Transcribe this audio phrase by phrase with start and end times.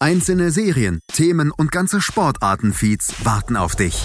[0.00, 4.00] Einzelne Serien, Themen und ganze Sportartenfeeds warten auf dich.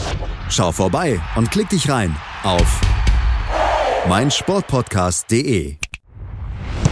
[0.49, 2.81] Schau vorbei und klick dich rein auf
[4.09, 5.75] meinsportpodcast.de.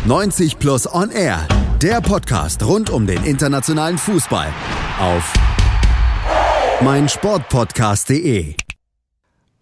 [0.05, 1.47] 90 Plus On Air,
[1.81, 4.53] der Podcast rund um den internationalen Fußball
[4.99, 5.33] auf
[6.83, 8.55] meinsportpodcast.de.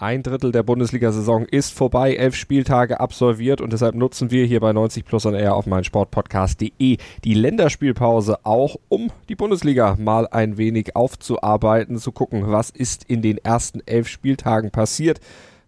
[0.01, 4.71] Ein Drittel der Bundesliga-Saison ist vorbei, elf Spieltage absolviert und deshalb nutzen wir hier bei
[4.71, 10.95] 90 Plus on Air auf meinsportpodcast.de die Länderspielpause auch, um die Bundesliga mal ein wenig
[10.95, 15.19] aufzuarbeiten, zu gucken, was ist in den ersten elf Spieltagen passiert.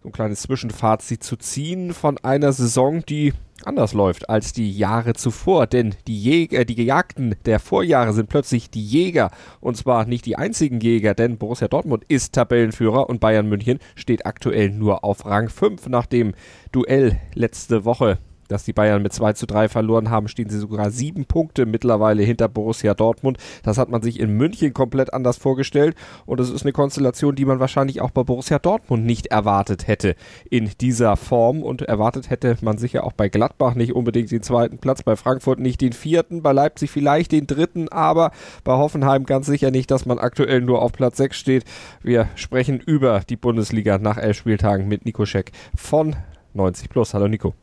[0.02, 3.34] So ein kleines Zwischenfazit zu ziehen von einer Saison, die
[3.64, 8.68] anders läuft als die Jahre zuvor, denn die Jäger, die Gejagten der Vorjahre sind plötzlich
[8.68, 9.30] die Jäger.
[9.60, 14.26] Und zwar nicht die einzigen Jäger, denn Borussia Dortmund ist Tabellenführer und Bayern München steht
[14.26, 16.34] aktuell nur auf Rang 5 nach dem
[16.72, 18.18] Duell letzte Woche
[18.52, 22.22] dass die Bayern mit 2 zu 3 verloren haben, stehen sie sogar sieben Punkte mittlerweile
[22.22, 23.38] hinter Borussia Dortmund.
[23.62, 27.44] Das hat man sich in München komplett anders vorgestellt und es ist eine Konstellation, die
[27.44, 30.14] man wahrscheinlich auch bei Borussia Dortmund nicht erwartet hätte
[30.50, 34.78] in dieser Form und erwartet hätte man sicher auch bei Gladbach nicht unbedingt den zweiten
[34.78, 38.30] Platz, bei Frankfurt nicht den vierten, bei Leipzig vielleicht den dritten, aber
[38.64, 41.64] bei Hoffenheim ganz sicher nicht, dass man aktuell nur auf Platz 6 steht.
[42.02, 46.16] Wir sprechen über die Bundesliga nach elf Spieltagen mit Nico Scheck von
[46.54, 47.14] 90 Plus.
[47.14, 47.54] Hallo Nico.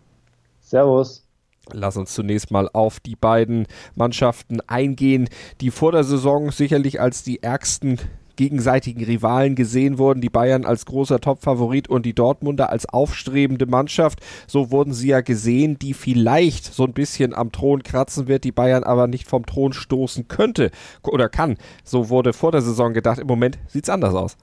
[0.70, 1.26] Servus.
[1.72, 5.28] Lass uns zunächst mal auf die beiden Mannschaften eingehen,
[5.62, 8.00] die vor der Saison sicherlich als die ärgsten
[8.36, 10.22] gegenseitigen Rivalen gesehen wurden.
[10.22, 14.20] Die Bayern als großer Topfavorit und die Dortmunder als aufstrebende Mannschaft.
[14.48, 18.52] So wurden sie ja gesehen, die vielleicht so ein bisschen am Thron kratzen wird, die
[18.52, 20.70] Bayern aber nicht vom Thron stoßen könnte
[21.04, 21.58] oder kann.
[21.84, 23.20] So wurde vor der Saison gedacht.
[23.20, 24.38] Im Moment sieht es anders aus.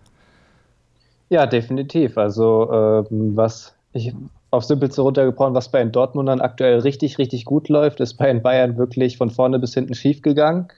[1.28, 2.19] Ja, definitiv.
[2.19, 4.12] Also äh, was ich
[4.50, 8.42] auf Simpelste runtergebrochen, was bei den Dortmundern aktuell richtig, richtig gut läuft, ist bei den
[8.42, 10.68] Bayern wirklich von vorne bis hinten schief gegangen.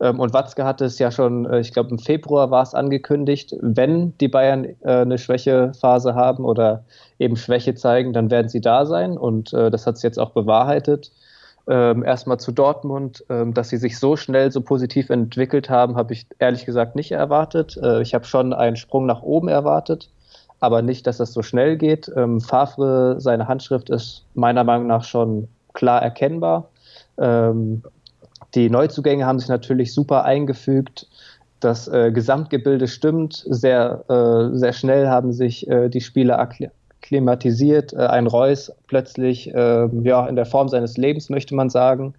[0.00, 3.54] Ähm, und Watzke hatte es ja schon, äh, ich glaube im Februar war es angekündigt,
[3.60, 6.84] wenn die Bayern äh, eine Schwächephase haben oder
[7.18, 9.16] eben Schwäche zeigen, dann werden sie da sein.
[9.16, 11.12] Und äh, das hat es jetzt auch bewahrheitet.
[11.68, 16.12] Ähm, erstmal zu Dortmund, ähm, dass sie sich so schnell so positiv entwickelt haben, habe
[16.12, 17.76] ich ehrlich gesagt nicht erwartet.
[18.02, 20.10] ich habe schon einen Sprung nach oben erwartet
[20.60, 22.10] aber nicht, dass das so schnell geht.
[22.16, 26.68] Ähm, Favre, seine Handschrift ist meiner Meinung nach schon klar erkennbar.
[27.18, 27.82] Ähm,
[28.54, 31.06] die Neuzugänge haben sich natürlich super eingefügt.
[31.60, 33.44] Das äh, Gesamtgebilde stimmt.
[33.48, 37.92] Sehr, äh, sehr schnell haben sich äh, die Spieler akklimatisiert.
[37.92, 42.14] Äh, ein Reus plötzlich ähm, ja, in der Form seines Lebens, möchte man sagen.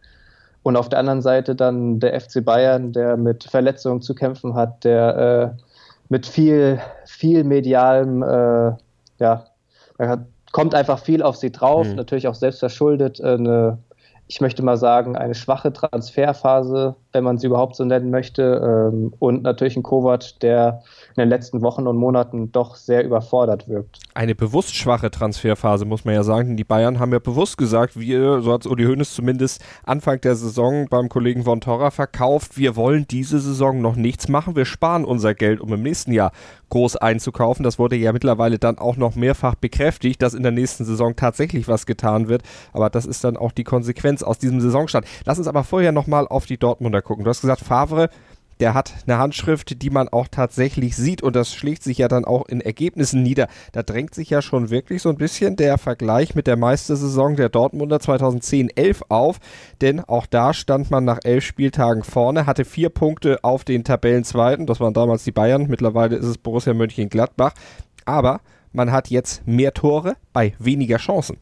[0.64, 4.84] Und auf der anderen Seite dann der FC Bayern, der mit Verletzungen zu kämpfen hat,
[4.84, 5.67] der äh,
[6.10, 8.74] mit viel, viel medialem, äh,
[9.20, 9.46] ja,
[9.98, 11.96] da kommt einfach viel auf sie drauf, mhm.
[11.96, 13.78] natürlich auch selbst verschuldet, äh, eine,
[14.28, 19.14] ich möchte mal sagen, eine schwache Transferphase, wenn man sie überhaupt so nennen möchte, ähm,
[19.20, 20.82] und natürlich ein Kovac, der
[21.16, 24.00] in den letzten Wochen und Monaten doch sehr überfordert wirkt.
[24.14, 26.58] Eine bewusst schwache Transferphase, muss man ja sagen.
[26.58, 30.36] Die Bayern haben ja bewusst gesagt, wir, so hat es Uli Hoeneß zumindest Anfang der
[30.36, 35.06] Saison beim Kollegen von Torra verkauft, wir wollen diese Saison noch nichts machen, wir sparen
[35.06, 36.32] unser Geld, um im nächsten Jahr
[36.70, 37.64] groß einzukaufen.
[37.64, 41.68] Das wurde ja mittlerweile dann auch noch mehrfach bekräftigt, dass in der nächsten Saison tatsächlich
[41.68, 42.44] was getan wird.
[42.74, 45.06] Aber das ist dann auch die Konsequenz aus diesem Saisonstart.
[45.26, 47.24] Lass uns aber vorher nochmal auf die Dortmunder gucken.
[47.24, 48.10] Du hast gesagt, Favre
[48.60, 52.26] der hat eine Handschrift, die man auch tatsächlich sieht und das schlägt sich ja dann
[52.26, 53.48] auch in Ergebnissen nieder.
[53.72, 57.50] Da drängt sich ja schon wirklich so ein bisschen der Vergleich mit der Meistersaison der
[57.50, 59.38] Dortmunder 2010-11 auf,
[59.82, 64.66] denn auch da stand man nach elf Spieltagen vorne, hatte vier Punkte auf den Tabellenzweiten,
[64.66, 67.54] das waren damals die Bayern, mittlerweile ist es Borussia Mönchengladbach,
[68.06, 68.42] aber
[68.74, 71.38] man hat jetzt mehr Tore bei weniger Chancen.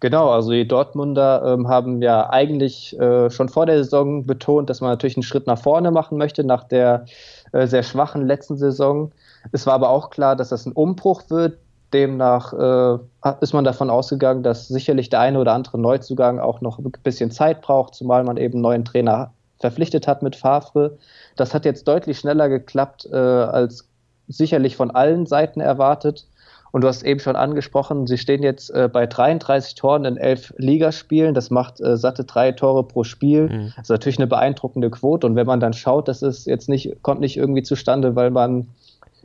[0.00, 4.80] Genau, also die Dortmunder ähm, haben ja eigentlich äh, schon vor der Saison betont, dass
[4.80, 7.04] man natürlich einen Schritt nach vorne machen möchte, nach der
[7.52, 9.12] äh, sehr schwachen letzten Saison.
[9.52, 11.58] Es war aber auch klar, dass das ein Umbruch wird.
[11.92, 12.98] Demnach äh,
[13.40, 17.30] ist man davon ausgegangen, dass sicherlich der eine oder andere Neuzugang auch noch ein bisschen
[17.30, 20.96] Zeit braucht, zumal man eben neuen Trainer verpflichtet hat mit Favre.
[21.36, 23.88] Das hat jetzt deutlich schneller geklappt, äh, als
[24.28, 26.26] sicherlich von allen Seiten erwartet.
[26.72, 30.52] Und du hast eben schon angesprochen, sie stehen jetzt äh, bei 33 Toren in elf
[30.56, 31.34] Ligaspielen.
[31.34, 33.48] Das macht äh, satte drei Tore pro Spiel.
[33.48, 33.72] Mhm.
[33.76, 35.26] Das ist natürlich eine beeindruckende Quote.
[35.26, 38.68] Und wenn man dann schaut, das ist jetzt nicht, kommt nicht irgendwie zustande, weil man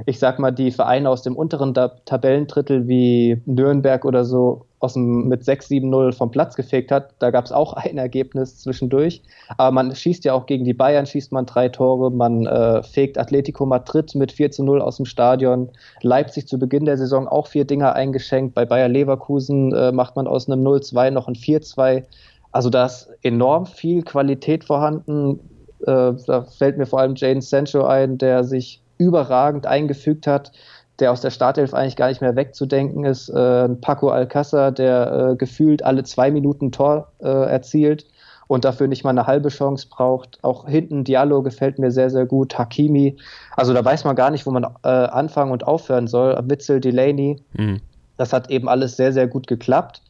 [0.05, 5.27] ich sag mal, die Vereine aus dem unteren Tabellendrittel wie Nürnberg oder so aus dem,
[5.27, 7.13] mit 6-7-0 vom Platz gefegt hat.
[7.19, 9.21] Da gab es auch ein Ergebnis zwischendurch.
[9.57, 12.11] Aber man schießt ja auch gegen die Bayern, schießt man drei Tore.
[12.11, 15.69] Man äh, fegt Atletico Madrid mit 4-0 aus dem Stadion.
[16.01, 18.55] Leipzig zu Beginn der Saison auch vier Dinger eingeschenkt.
[18.55, 22.03] Bei Bayer Leverkusen äh, macht man aus einem 0-2 noch ein 4-2.
[22.51, 25.39] Also da ist enorm viel Qualität vorhanden.
[25.81, 30.51] Äh, da fällt mir vor allem Jane Sancho ein, der sich überragend eingefügt hat,
[30.99, 33.29] der aus der Startelf eigentlich gar nicht mehr wegzudenken ist.
[33.29, 38.05] Äh, Paco Alcázar, der äh, gefühlt alle zwei Minuten Tor äh, erzielt
[38.47, 40.39] und dafür nicht mal eine halbe Chance braucht.
[40.43, 42.57] Auch hinten Diallo gefällt mir sehr, sehr gut.
[42.57, 43.17] Hakimi.
[43.55, 46.37] Also da weiß man gar nicht, wo man äh, anfangen und aufhören soll.
[46.47, 47.41] Witzel, Delaney.
[47.53, 47.81] Mhm.
[48.17, 50.01] Das hat eben alles sehr, sehr gut geklappt.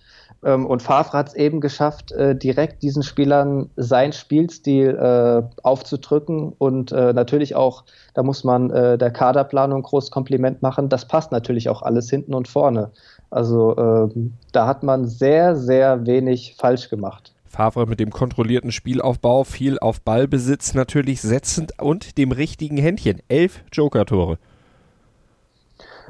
[0.45, 6.53] Ähm, und Favre hat es eben geschafft, äh, direkt diesen Spielern seinen Spielstil äh, aufzudrücken
[6.57, 7.83] und äh, natürlich auch,
[8.13, 12.47] da muss man der Kaderplanung groß Kompliment machen, das passt natürlich auch alles hinten und
[12.47, 12.91] vorne.
[13.29, 17.33] Also ähm, da hat man sehr, sehr wenig falsch gemacht.
[17.45, 23.21] Favre mit dem kontrollierten Spielaufbau, viel auf Ballbesitz natürlich setzend und dem richtigen Händchen.
[23.27, 24.37] Elf Joker-Tore.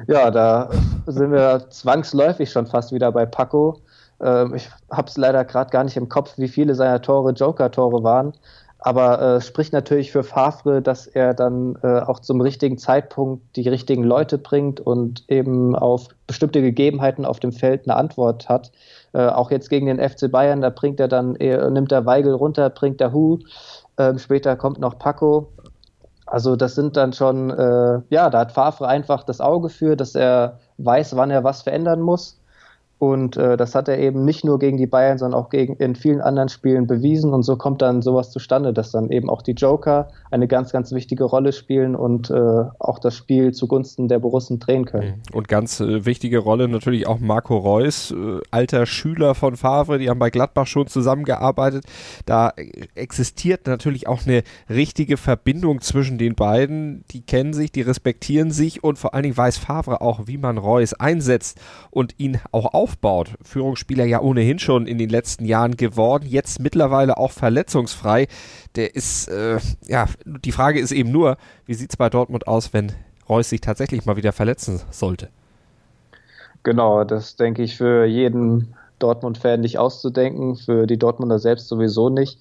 [0.08, 0.70] Ja, da
[1.06, 3.80] sind wir zwangsläufig schon fast wieder bei Paco.
[4.22, 8.04] Ähm, ich habe es leider gerade gar nicht im Kopf, wie viele seiner Tore Joker-Tore
[8.04, 8.34] waren.
[8.86, 13.68] Aber äh, spricht natürlich für Favre, dass er dann äh, auch zum richtigen Zeitpunkt die
[13.68, 18.72] richtigen Leute bringt und eben auf bestimmte Gegebenheiten auf dem Feld eine Antwort hat.
[19.14, 22.34] Äh, auch jetzt gegen den FC Bayern, da bringt er dann, er, nimmt er Weigel
[22.34, 23.40] runter, bringt er Hu.
[23.98, 25.48] Ähm, später kommt noch Paco.
[26.28, 30.14] Also das sind dann schon, äh, ja, da hat Favre einfach das Auge für, dass
[30.14, 32.40] er weiß, wann er was verändern muss
[32.98, 35.96] und äh, das hat er eben nicht nur gegen die Bayern, sondern auch gegen, in
[35.96, 37.34] vielen anderen Spielen bewiesen.
[37.34, 40.94] Und so kommt dann sowas zustande, dass dann eben auch die Joker eine ganz, ganz
[40.94, 45.22] wichtige Rolle spielen und äh, auch das Spiel zugunsten der Borussen drehen können.
[45.30, 45.36] Mhm.
[45.36, 50.10] Und ganz äh, wichtige Rolle natürlich auch Marco Reus, äh, alter Schüler von Favre, die
[50.10, 51.84] haben bei Gladbach schon zusammengearbeitet.
[52.26, 52.54] Da
[52.96, 57.04] existiert natürlich auch eine richtige Verbindung zwischen den beiden.
[57.12, 60.58] Die kennen sich, die respektieren sich und vor allen Dingen weiß Favre auch, wie man
[60.58, 61.60] Reus einsetzt
[61.92, 63.32] und ihn auch auf aufbaut.
[63.42, 68.28] Führungsspieler ja ohnehin schon in den letzten Jahren geworden, jetzt mittlerweile auch verletzungsfrei.
[68.76, 72.74] Der ist, äh, ja, die Frage ist eben nur, wie sieht es bei Dortmund aus,
[72.74, 72.92] wenn
[73.28, 75.30] Reus sich tatsächlich mal wieder verletzen sollte?
[76.62, 82.40] Genau, das denke ich für jeden Dortmund-Fan nicht auszudenken, für die Dortmunder selbst sowieso nicht.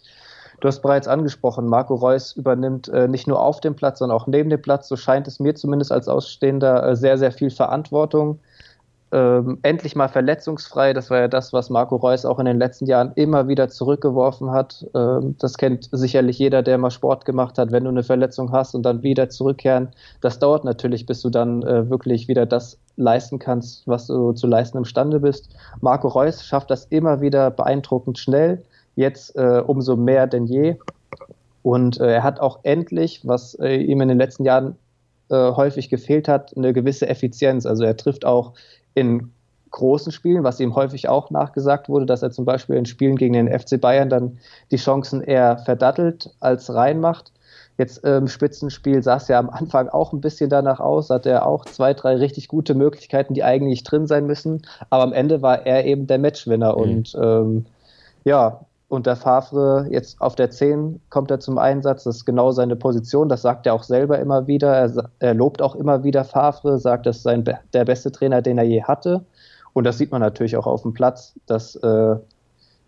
[0.60, 4.26] Du hast bereits angesprochen, Marco Reus übernimmt äh, nicht nur auf dem Platz, sondern auch
[4.26, 8.40] neben dem Platz, so scheint es mir zumindest als Ausstehender, äh, sehr, sehr viel Verantwortung
[9.14, 10.92] ähm, endlich mal verletzungsfrei.
[10.92, 14.50] Das war ja das, was Marco Reus auch in den letzten Jahren immer wieder zurückgeworfen
[14.50, 14.84] hat.
[14.92, 17.70] Ähm, das kennt sicherlich jeder, der mal Sport gemacht hat.
[17.70, 19.90] Wenn du eine Verletzung hast und dann wieder zurückkehren,
[20.20, 24.48] das dauert natürlich, bis du dann äh, wirklich wieder das leisten kannst, was du zu
[24.48, 25.48] leisten imstande bist.
[25.80, 28.64] Marco Reus schafft das immer wieder beeindruckend schnell.
[28.96, 30.76] Jetzt äh, umso mehr denn je.
[31.62, 34.76] Und äh, er hat auch endlich, was äh, ihm in den letzten Jahren
[35.30, 37.64] äh, häufig gefehlt hat, eine gewisse Effizienz.
[37.64, 38.54] Also er trifft auch
[38.94, 39.30] in
[39.70, 43.34] großen Spielen, was ihm häufig auch nachgesagt wurde, dass er zum Beispiel in Spielen gegen
[43.34, 44.38] den FC Bayern dann
[44.70, 47.32] die Chancen eher verdattelt als reinmacht.
[47.76, 51.44] Jetzt im Spitzenspiel sah es ja am Anfang auch ein bisschen danach aus, hatte er
[51.46, 55.66] auch zwei, drei richtig gute Möglichkeiten, die eigentlich drin sein müssen, aber am Ende war
[55.66, 56.82] er eben der Matchwinner mhm.
[56.82, 57.66] und ähm,
[58.22, 58.60] ja,
[58.94, 62.04] unter Favre jetzt auf der 10 kommt er zum Einsatz.
[62.04, 63.28] Das ist genau seine Position.
[63.28, 64.72] Das sagt er auch selber immer wieder.
[64.72, 68.58] Er, er lobt auch immer wieder Favre, sagt, das ist sein, der beste Trainer, den
[68.58, 69.24] er je hatte.
[69.72, 72.16] Und das sieht man natürlich auch auf dem Platz, dass äh,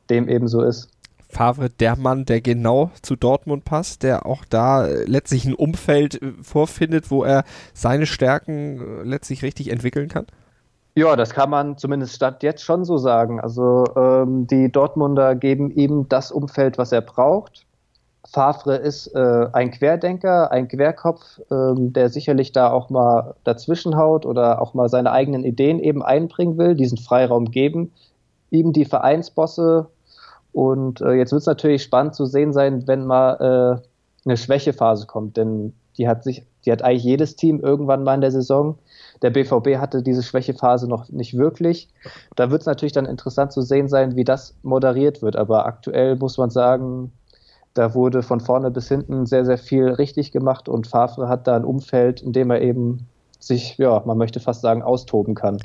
[0.09, 0.89] dem eben so ist.
[1.29, 6.33] Favre der Mann, der genau zu Dortmund passt, der auch da letztlich ein Umfeld äh,
[6.41, 7.45] vorfindet, wo er
[7.75, 10.27] seine Stärken äh, letztlich richtig entwickeln kann?
[10.99, 13.39] Ja, das kann man zumindest statt jetzt schon so sagen.
[13.39, 17.67] Also ähm, die Dortmunder geben ihm das Umfeld, was er braucht.
[18.27, 24.63] Favre ist äh, ein Querdenker, ein Querkopf, ähm, der sicherlich da auch mal dazwischenhaut oder
[24.63, 27.93] auch mal seine eigenen Ideen eben einbringen will, diesen Freiraum geben,
[28.51, 29.89] ihm die Vereinsbosse.
[30.53, 35.07] Und äh, jetzt wird es natürlich spannend zu sehen sein, wenn mal äh, eine Schwächephase
[35.07, 38.79] kommt, denn die hat sich, die hat eigentlich jedes Team irgendwann mal in der Saison.
[39.23, 41.89] Der BVB hatte diese Schwächephase noch nicht wirklich.
[42.35, 45.37] Da wird es natürlich dann interessant zu sehen sein, wie das moderiert wird.
[45.37, 47.13] Aber aktuell muss man sagen,
[47.75, 51.57] da wurde von vorne bis hinten sehr, sehr viel richtig gemacht und Favre hat da
[51.57, 53.07] ein Umfeld, in dem er eben
[53.39, 55.59] sich, ja, man möchte fast sagen, austoben kann.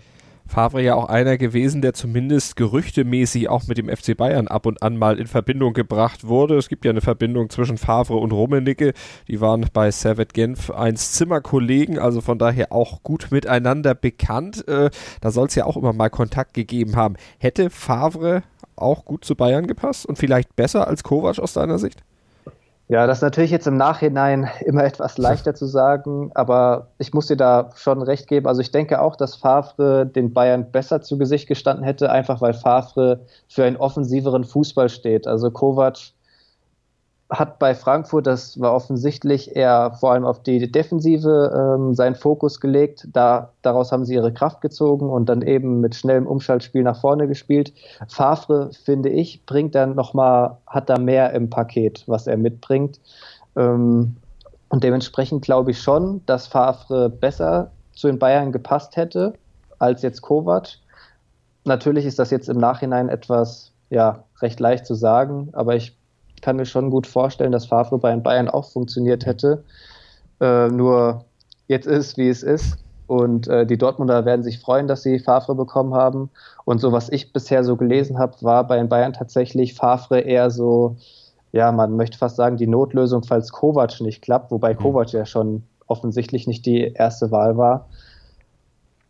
[0.51, 4.84] Favre ja auch einer gewesen, der zumindest gerüchtemäßig auch mit dem FC Bayern ab und
[4.84, 6.58] an mal in Verbindung gebracht wurde.
[6.58, 8.91] Es gibt ja eine Verbindung zwischen Favre und Rummenigge.
[9.29, 14.67] Die waren bei Servet Genf eins Zimmerkollegen, also von daher auch gut miteinander bekannt.
[14.67, 14.89] Äh,
[15.22, 17.15] da soll es ja auch immer mal Kontakt gegeben haben.
[17.39, 18.43] Hätte Favre
[18.75, 22.03] auch gut zu Bayern gepasst und vielleicht besser als Kovac aus deiner Sicht?
[22.91, 27.27] Ja, das ist natürlich jetzt im Nachhinein immer etwas leichter zu sagen, aber ich muss
[27.27, 28.48] dir da schon recht geben.
[28.48, 32.53] Also ich denke auch, dass Favre den Bayern besser zu Gesicht gestanden hätte, einfach weil
[32.53, 35.25] Favre für einen offensiveren Fußball steht.
[35.25, 36.00] Also Kovac
[37.32, 42.60] hat bei Frankfurt, das war offensichtlich eher vor allem auf die Defensive ähm, seinen Fokus
[42.60, 43.08] gelegt.
[43.14, 47.30] Da, daraus haben sie ihre Kraft gezogen und dann eben mit schnellem Umschaltspiel nach vorne
[47.30, 47.74] gespielt.
[48.10, 53.00] Favre, finde ich, bringt dann nochmal, hat da mehr im Paket, was er mitbringt.
[53.56, 54.18] Ähm,
[54.68, 59.34] und dementsprechend glaube ich schon, dass Favre besser zu den Bayern gepasst hätte
[59.80, 60.80] als jetzt Kovac.
[61.64, 65.96] Natürlich ist das jetzt im Nachhinein etwas, ja, recht leicht zu sagen, aber ich
[66.41, 69.63] kann mir schon gut vorstellen, dass Favre bei Bayern auch funktioniert hätte.
[70.39, 71.25] Äh, nur
[71.67, 72.77] jetzt ist, wie es ist.
[73.07, 76.29] Und äh, die Dortmunder werden sich freuen, dass sie Favre bekommen haben.
[76.63, 80.95] Und so, was ich bisher so gelesen habe, war bei Bayern tatsächlich Favre eher so,
[81.51, 84.77] ja, man möchte fast sagen, die Notlösung, falls Kovac nicht klappt, wobei mhm.
[84.77, 87.89] Kovac ja schon offensichtlich nicht die erste Wahl war.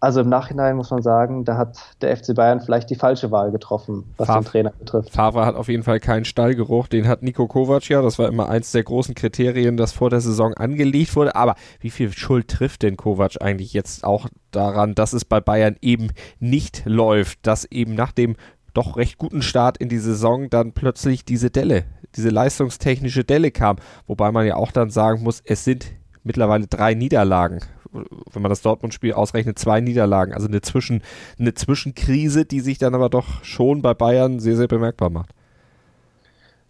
[0.01, 3.51] Also im Nachhinein muss man sagen, da hat der FC Bayern vielleicht die falsche Wahl
[3.51, 5.11] getroffen, was Favre, den Trainer betrifft.
[5.11, 8.49] Favre hat auf jeden Fall keinen Stallgeruch, den hat Nico Kovac ja, das war immer
[8.49, 11.35] eins der großen Kriterien, das vor der Saison angelegt wurde.
[11.35, 15.75] Aber wie viel Schuld trifft denn Kovac eigentlich jetzt auch daran, dass es bei Bayern
[15.81, 16.07] eben
[16.39, 18.37] nicht läuft, dass eben nach dem
[18.73, 21.83] doch recht guten Start in die Saison dann plötzlich diese Delle,
[22.15, 23.75] diese leistungstechnische Delle kam.
[24.07, 25.91] Wobei man ja auch dann sagen muss, es sind
[26.23, 27.59] mittlerweile drei Niederlagen
[27.91, 30.33] wenn man das Dortmund-Spiel ausrechnet, zwei Niederlagen.
[30.33, 31.01] Also eine, Zwischen,
[31.39, 35.31] eine Zwischenkrise, die sich dann aber doch schon bei Bayern sehr, sehr bemerkbar macht.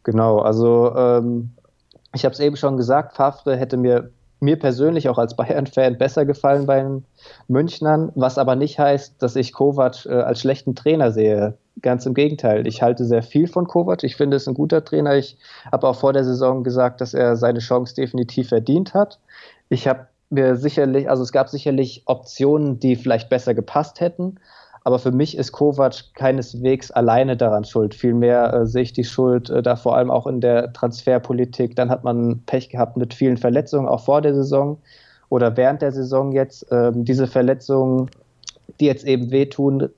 [0.03, 1.51] Genau, also ähm,
[2.13, 4.09] ich habe es eben schon gesagt, Favre hätte mir,
[4.39, 7.05] mir persönlich auch als Bayern-Fan besser gefallen bei den
[7.47, 11.57] Münchnern, was aber nicht heißt, dass ich Kovac äh, als schlechten Trainer sehe.
[11.81, 12.67] Ganz im Gegenteil.
[12.67, 14.03] Ich halte sehr viel von Kovac.
[14.03, 15.15] Ich finde es ein guter Trainer.
[15.15, 15.37] Ich
[15.71, 19.19] habe auch vor der Saison gesagt, dass er seine Chance definitiv verdient hat.
[19.69, 24.39] Ich habe mir sicherlich, also es gab sicherlich Optionen, die vielleicht besser gepasst hätten.
[24.83, 27.93] Aber für mich ist Kovac keineswegs alleine daran schuld.
[27.93, 31.75] Vielmehr äh, sehe ich die Schuld äh, da vor allem auch in der Transferpolitik.
[31.75, 34.79] Dann hat man Pech gehabt mit vielen Verletzungen, auch vor der Saison
[35.29, 36.65] oder während der Saison jetzt.
[36.71, 38.09] Ähm, diese Verletzungen,
[38.79, 39.89] die jetzt eben wehtun,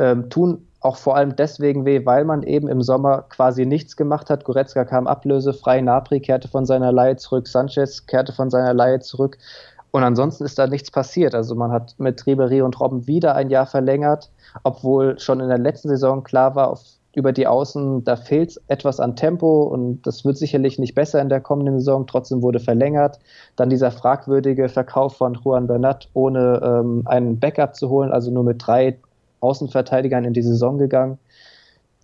[0.00, 4.30] ähm, tun auch vor allem deswegen weh, weil man eben im Sommer quasi nichts gemacht
[4.30, 4.44] hat.
[4.44, 9.38] Goretzka kam ablösefrei, Napri kehrte von seiner Leihe zurück, Sanchez kehrte von seiner Leihe zurück.
[9.90, 11.34] Und ansonsten ist da nichts passiert.
[11.34, 14.30] Also man hat mit Ribery und Robben wieder ein Jahr verlängert,
[14.62, 16.82] obwohl schon in der letzten Saison klar war, auf,
[17.14, 21.28] über die Außen, da fehlt etwas an Tempo und das wird sicherlich nicht besser in
[21.28, 22.06] der kommenden Saison.
[22.06, 23.18] Trotzdem wurde verlängert.
[23.56, 28.44] Dann dieser fragwürdige Verkauf von Juan Bernat, ohne ähm, einen Backup zu holen, also nur
[28.44, 28.98] mit drei
[29.40, 31.18] Außenverteidigern in die Saison gegangen.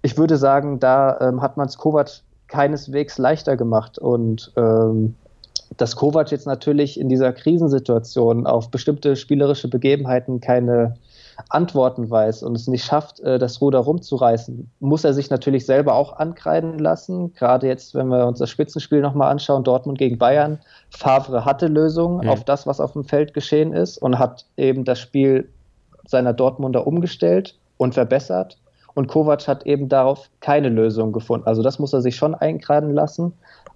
[0.03, 5.15] Ich würde sagen, da ähm, hat man es Kovac keineswegs leichter gemacht und ähm,
[5.77, 10.95] dass Kovac jetzt natürlich in dieser Krisensituation auf bestimmte spielerische Begebenheiten keine
[11.49, 15.95] Antworten weiß und es nicht schafft, äh, das Ruder rumzureißen, muss er sich natürlich selber
[15.95, 17.33] auch ankreiden lassen.
[17.35, 20.59] Gerade jetzt, wenn wir uns das Spitzenspiel nochmal anschauen, Dortmund gegen Bayern.
[20.91, 22.29] Favre hatte Lösungen mhm.
[22.31, 25.49] auf das, was auf dem Feld geschehen ist und hat eben das Spiel
[26.07, 28.59] seiner Dortmunder umgestellt und verbessert.
[28.95, 31.47] Und Kovac hat eben darauf keine Lösung gefunden.
[31.47, 33.33] Also das muss er sich schon einkreiden lassen.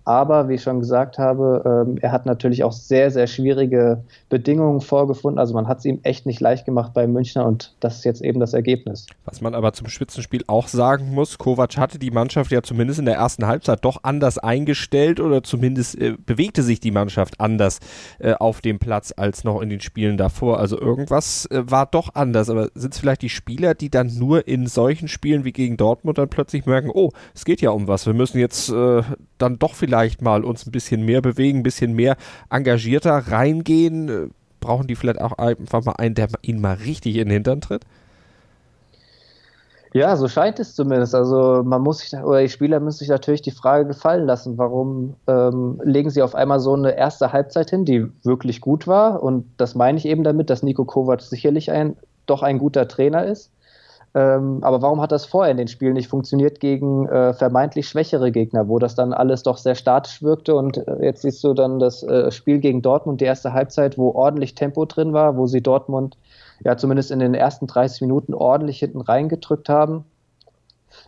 [0.09, 4.81] Aber wie ich schon gesagt habe, ähm, er hat natürlich auch sehr, sehr schwierige Bedingungen
[4.81, 5.39] vorgefunden.
[5.39, 8.23] Also man hat es ihm echt nicht leicht gemacht bei Münchner und das ist jetzt
[8.23, 9.05] eben das Ergebnis.
[9.27, 13.05] Was man aber zum Spitzenspiel auch sagen muss, Kovac hatte die Mannschaft ja zumindest in
[13.05, 17.79] der ersten Halbzeit doch anders eingestellt oder zumindest äh, bewegte sich die Mannschaft anders
[18.19, 20.59] äh, auf dem Platz als noch in den Spielen davor.
[20.59, 22.49] Also irgendwas äh, war doch anders.
[22.49, 26.17] Aber sind es vielleicht die Spieler, die dann nur in solchen Spielen wie gegen Dortmund
[26.17, 28.07] dann plötzlich merken, oh, es geht ja um was.
[28.07, 29.03] Wir müssen jetzt äh,
[29.37, 32.17] dann doch vielleicht vielleicht mal uns ein bisschen mehr bewegen, ein bisschen mehr
[32.51, 34.09] engagierter reingehen?
[34.09, 34.29] Äh,
[34.61, 37.85] brauchen die vielleicht auch einfach mal einen, der ihnen mal richtig in den Hintern tritt?
[39.95, 41.15] Ja, so scheint es zumindest.
[41.15, 45.15] Also man muss sich, oder die Spieler müssen sich natürlich die Frage gefallen lassen, warum
[45.27, 49.23] ähm, legen sie auf einmal so eine erste Halbzeit hin, die wirklich gut war.
[49.23, 53.25] Und das meine ich eben damit, dass Nico Kovac sicherlich ein, doch ein guter Trainer
[53.25, 53.51] ist.
[54.15, 58.33] Ähm, aber warum hat das vorher in den Spielen nicht funktioniert gegen äh, vermeintlich schwächere
[58.33, 60.55] Gegner, wo das dann alles doch sehr statisch wirkte?
[60.55, 64.13] Und äh, jetzt siehst du dann das äh, Spiel gegen Dortmund, die erste Halbzeit, wo
[64.13, 66.17] ordentlich Tempo drin war, wo sie Dortmund
[66.65, 70.05] ja zumindest in den ersten 30 Minuten ordentlich hinten reingedrückt haben.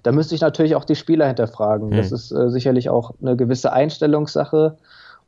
[0.03, 1.91] Da müsste ich natürlich auch die Spieler hinterfragen.
[1.91, 1.97] Hm.
[1.97, 4.77] Das ist äh, sicherlich auch eine gewisse Einstellungssache.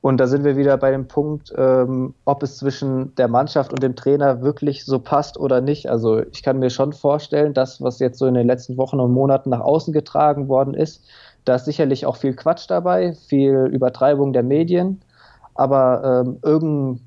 [0.02, 3.84] Und da sind wir wieder bei dem Punkt, ähm, ob es zwischen der Mannschaft und
[3.84, 5.88] dem Trainer wirklich so passt oder nicht.
[5.88, 9.12] Also ich kann mir schon vorstellen, dass was jetzt so in den letzten Wochen und
[9.12, 11.04] Monaten nach außen getragen worden ist,
[11.44, 15.02] da ist sicherlich auch viel Quatsch dabei, viel Übertreibung der Medien,
[15.54, 17.00] aber ähm, irgend,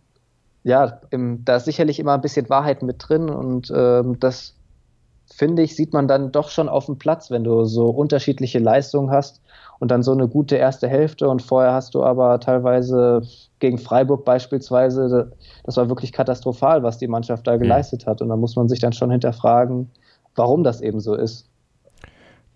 [0.63, 4.54] ja, im, da ist sicherlich immer ein bisschen Wahrheit mit drin und ähm, das
[5.33, 9.11] finde ich, sieht man dann doch schon auf dem Platz, wenn du so unterschiedliche Leistungen
[9.11, 9.41] hast
[9.79, 13.21] und dann so eine gute erste Hälfte und vorher hast du aber teilweise
[13.59, 15.31] gegen Freiburg beispielsweise,
[15.63, 17.61] das war wirklich katastrophal, was die Mannschaft da mhm.
[17.61, 19.89] geleistet hat und da muss man sich dann schon hinterfragen,
[20.35, 21.47] warum das eben so ist.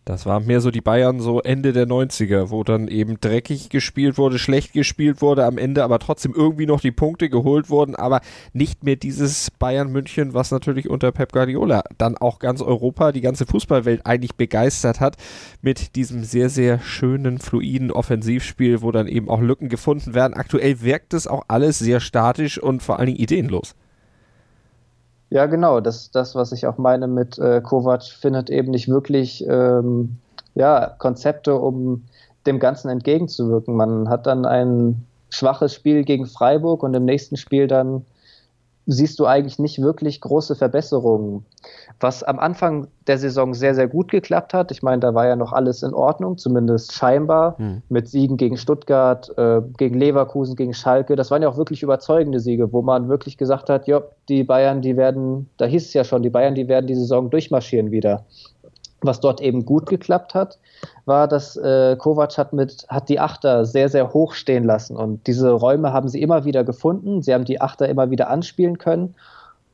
[0.09, 4.17] Das waren mehr so die Bayern so Ende der 90er, wo dann eben dreckig gespielt
[4.17, 8.21] wurde, schlecht gespielt wurde, am Ende aber trotzdem irgendwie noch die Punkte geholt wurden, aber
[8.51, 13.21] nicht mehr dieses Bayern München, was natürlich unter Pep Guardiola dann auch ganz Europa, die
[13.21, 15.15] ganze Fußballwelt eigentlich begeistert hat
[15.61, 20.33] mit diesem sehr, sehr schönen, fluiden Offensivspiel, wo dann eben auch Lücken gefunden werden.
[20.33, 23.75] Aktuell wirkt es auch alles sehr statisch und vor allen Dingen ideenlos.
[25.29, 25.79] Ja, genau.
[25.79, 30.17] Das das, was ich auch meine mit äh, Kovac, findet eben nicht wirklich ähm,
[30.55, 32.05] ja, Konzepte, um
[32.47, 33.75] dem Ganzen entgegenzuwirken.
[33.75, 38.05] Man hat dann ein schwaches Spiel gegen Freiburg und im nächsten Spiel dann
[38.91, 41.45] siehst du eigentlich nicht wirklich große Verbesserungen.
[41.99, 45.35] Was am Anfang der Saison sehr, sehr gut geklappt hat, ich meine, da war ja
[45.35, 47.81] noch alles in Ordnung, zumindest scheinbar, hm.
[47.89, 51.15] mit Siegen gegen Stuttgart, äh, gegen Leverkusen, gegen Schalke.
[51.15, 54.81] Das waren ja auch wirklich überzeugende Siege, wo man wirklich gesagt hat, ja, die Bayern,
[54.81, 58.25] die werden, da hieß es ja schon, die Bayern, die werden die Saison durchmarschieren wieder.
[59.01, 60.59] Was dort eben gut geklappt hat,
[61.05, 64.97] war, dass äh, Kovac hat, mit, hat die Achter sehr, sehr hoch stehen lassen.
[64.97, 67.21] Und diese Räume haben sie immer wieder gefunden.
[67.21, 69.15] Sie haben die Achter immer wieder anspielen können.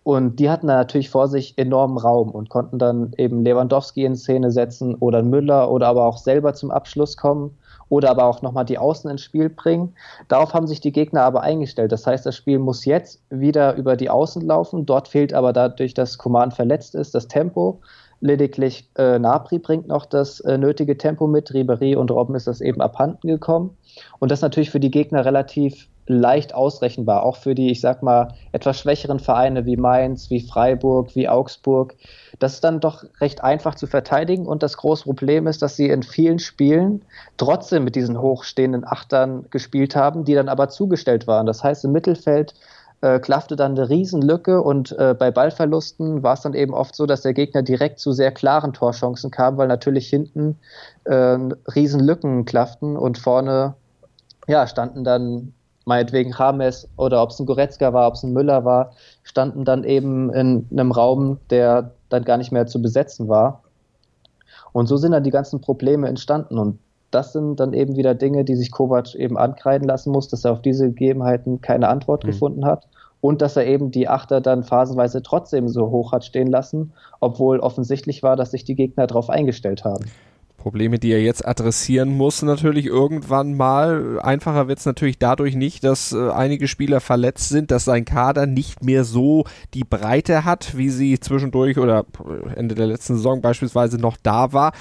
[0.05, 4.15] Und die hatten da natürlich vor sich enormen Raum und konnten dann eben Lewandowski in
[4.15, 7.57] Szene setzen oder Müller oder aber auch selber zum Abschluss kommen
[7.89, 9.95] oder aber auch nochmal die Außen ins Spiel bringen.
[10.27, 11.91] Darauf haben sich die Gegner aber eingestellt.
[11.91, 14.85] Das heißt, das Spiel muss jetzt wieder über die Außen laufen.
[14.85, 17.79] Dort fehlt aber dadurch, dass Command verletzt ist, das Tempo.
[18.25, 21.53] Lediglich äh, Napri bringt noch das äh, nötige Tempo mit.
[21.53, 23.77] Ribery und Robben ist das eben abhanden gekommen.
[24.17, 28.33] Und das natürlich für die Gegner relativ leicht ausrechenbar, auch für die, ich sag mal,
[28.51, 31.95] etwas schwächeren Vereine wie Mainz, wie Freiburg, wie Augsburg.
[32.39, 35.89] Das ist dann doch recht einfach zu verteidigen und das große Problem ist, dass sie
[35.89, 37.05] in vielen Spielen
[37.37, 41.45] trotzdem mit diesen hochstehenden Achtern gespielt haben, die dann aber zugestellt waren.
[41.45, 42.55] Das heißt, im Mittelfeld
[43.05, 47.05] äh, klaffte dann eine Riesenlücke und äh, bei Ballverlusten war es dann eben oft so,
[47.05, 50.57] dass der Gegner direkt zu sehr klaren Torchancen kam, weil natürlich hinten
[51.03, 51.37] äh,
[51.75, 53.75] Riesenlücken klafften und vorne
[54.47, 55.53] ja, standen dann
[55.85, 59.83] meinetwegen James oder ob es ein Goretzka war, ob es ein Müller war, standen dann
[59.83, 63.61] eben in einem Raum, der dann gar nicht mehr zu besetzen war.
[64.71, 66.57] Und so sind dann die ganzen Probleme entstanden.
[66.57, 66.79] Und
[67.15, 70.51] das sind dann eben wieder Dinge, die sich Kovac eben ankreiden lassen muss, dass er
[70.51, 72.27] auf diese Gegebenheiten keine Antwort mhm.
[72.27, 72.87] gefunden hat
[73.21, 77.59] und dass er eben die Achter dann phasenweise trotzdem so hoch hat stehen lassen, obwohl
[77.59, 80.05] offensichtlich war, dass sich die Gegner darauf eingestellt haben.
[80.57, 84.19] Probleme, die er jetzt adressieren muss, natürlich irgendwann mal.
[84.19, 88.47] Einfacher wird es natürlich dadurch nicht, dass äh, einige Spieler verletzt sind, dass sein Kader
[88.47, 89.43] nicht mehr so
[89.75, 92.05] die Breite hat, wie sie zwischendurch oder
[92.55, 94.71] Ende der letzten Saison beispielsweise noch da war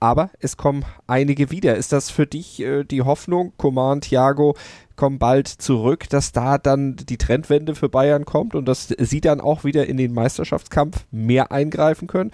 [0.00, 1.76] aber es kommen einige wieder.
[1.76, 4.56] Ist das für dich äh, die Hoffnung, Coman, Thiago
[4.96, 9.40] kommen bald zurück, dass da dann die Trendwende für Bayern kommt und dass sie dann
[9.40, 12.32] auch wieder in den Meisterschaftskampf mehr eingreifen können?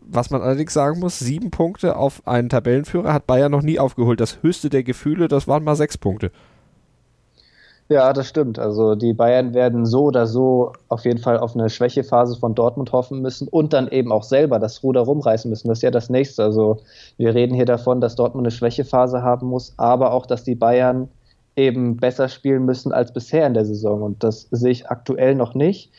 [0.00, 4.20] Was man allerdings sagen muss, sieben Punkte auf einen Tabellenführer hat Bayern noch nie aufgeholt.
[4.20, 6.32] Das höchste der Gefühle, das waren mal sechs Punkte.
[7.90, 8.58] Ja, das stimmt.
[8.58, 12.92] Also die Bayern werden so oder so auf jeden Fall auf eine Schwächephase von Dortmund
[12.92, 15.68] hoffen müssen und dann eben auch selber das Ruder rumreißen müssen.
[15.68, 16.42] Das ist ja das nächste.
[16.42, 16.82] Also
[17.16, 21.08] wir reden hier davon, dass Dortmund eine Schwächephase haben muss, aber auch, dass die Bayern
[21.56, 24.02] eben besser spielen müssen als bisher in der Saison.
[24.02, 25.90] Und das sehe ich aktuell noch nicht.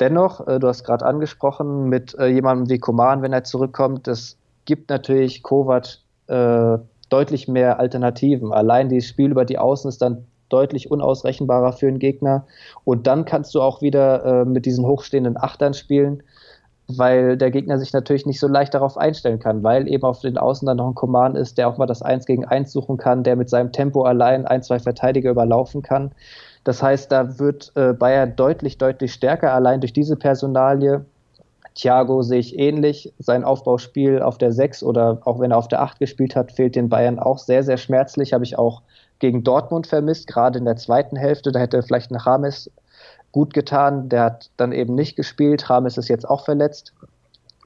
[0.00, 4.38] Dennoch, äh, du hast gerade angesprochen, mit äh, jemandem wie Koman, wenn er zurückkommt, das
[4.64, 6.78] gibt natürlich Kovac äh,
[7.10, 8.52] deutlich mehr Alternativen.
[8.52, 12.46] Allein dieses Spiel über die Außen ist dann deutlich unausrechenbarer für den Gegner.
[12.84, 16.22] Und dann kannst du auch wieder äh, mit diesen hochstehenden Achtern spielen,
[16.88, 20.38] weil der Gegner sich natürlich nicht so leicht darauf einstellen kann, weil eben auf den
[20.38, 23.24] Außen dann noch ein Command ist, der auch mal das Eins gegen Eins suchen kann,
[23.24, 26.12] der mit seinem Tempo allein ein, zwei Verteidiger überlaufen kann.
[26.64, 31.04] Das heißt, da wird äh, Bayern deutlich, deutlich stärker, allein durch diese Personalie.
[31.76, 33.12] Thiago sehe ich ähnlich.
[33.18, 36.74] Sein Aufbauspiel auf der 6 oder auch wenn er auf der 8 gespielt hat, fehlt
[36.74, 38.32] den Bayern auch sehr, sehr schmerzlich.
[38.32, 38.82] Habe ich auch
[39.18, 41.52] gegen Dortmund vermisst, gerade in der zweiten Hälfte.
[41.52, 42.70] Da hätte vielleicht ein Rames
[43.30, 44.08] gut getan.
[44.08, 45.68] Der hat dann eben nicht gespielt.
[45.68, 46.94] Rames ist jetzt auch verletzt.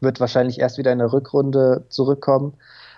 [0.01, 2.55] Wird wahrscheinlich erst wieder in der Rückrunde zurückkommen.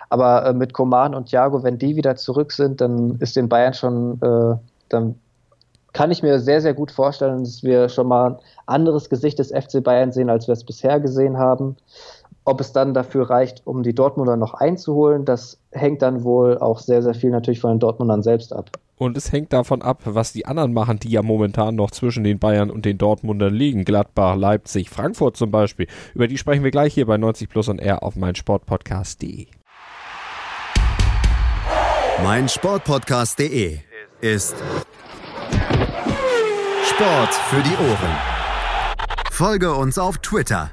[0.09, 3.73] Aber äh, mit Koman und Thiago, wenn die wieder zurück sind, dann ist den Bayern
[3.75, 4.55] schon, äh,
[4.89, 5.19] dann
[5.93, 9.51] kann ich mir sehr, sehr gut vorstellen, dass wir schon mal ein anderes Gesicht des
[9.51, 11.77] FC Bayern sehen, als wir es bisher gesehen haben.
[12.45, 16.79] Ob es dann dafür reicht, um die Dortmunder noch einzuholen, das hängt dann wohl auch
[16.79, 18.71] sehr, sehr viel natürlich von den Dortmundern selbst ab.
[18.97, 22.39] Und es hängt davon ab, was die anderen machen, die ja momentan noch zwischen den
[22.39, 23.85] Bayern und den Dortmundern liegen.
[23.85, 25.87] Gladbach, Leipzig, Frankfurt zum Beispiel.
[26.13, 29.47] Über die sprechen wir gleich hier bei 90 Plus und R auf meinsportpodcast.de
[32.23, 33.79] mein Sportpodcast.de
[34.21, 34.55] ist
[37.03, 38.17] Sport für die Ohren.
[39.29, 40.71] Folge uns auf Twitter.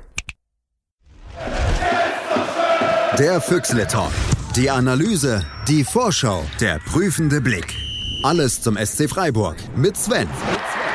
[3.19, 4.12] Der Füchsle Talk.
[4.55, 7.75] Die Analyse, die Vorschau, der prüfende Blick.
[8.23, 10.29] Alles zum SC Freiburg mit Sven.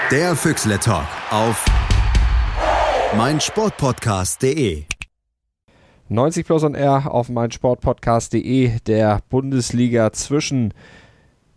[0.10, 1.66] Der Füchsle Talk auf
[3.18, 4.86] mein Sportpodcast.de.
[6.08, 10.74] 90 Plus und R auf meinsportpodcast.de der Bundesliga zwischen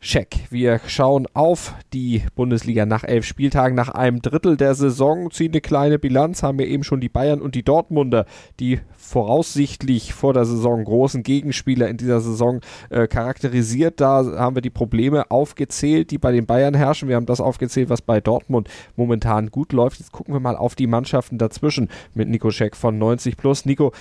[0.00, 0.46] Check.
[0.50, 5.60] Wir schauen auf die Bundesliga nach elf Spieltagen, nach einem Drittel der Saison, ziehen eine
[5.60, 8.24] kleine Bilanz, haben wir eben schon die Bayern und die Dortmunder,
[8.60, 14.00] die voraussichtlich vor der Saison großen Gegenspieler in dieser Saison äh, charakterisiert.
[14.00, 17.08] Da haben wir die Probleme aufgezählt, die bei den Bayern herrschen.
[17.08, 19.98] Wir haben das aufgezählt, was bei Dortmund momentan gut läuft.
[19.98, 23.64] Jetzt gucken wir mal auf die Mannschaften dazwischen mit Nico Scheck von 90 Plus.
[23.64, 23.92] Nico,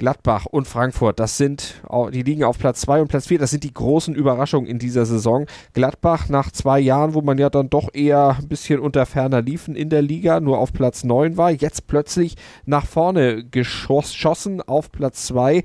[0.00, 1.82] Gladbach und Frankfurt, das sind,
[2.14, 5.04] die liegen auf Platz 2 und Platz 4, das sind die großen Überraschungen in dieser
[5.04, 5.44] Saison.
[5.74, 9.76] Gladbach nach zwei Jahren, wo man ja dann doch eher ein bisschen unter ferner liefen
[9.76, 15.26] in der Liga, nur auf Platz 9 war, jetzt plötzlich nach vorne geschossen auf Platz
[15.26, 15.62] 2.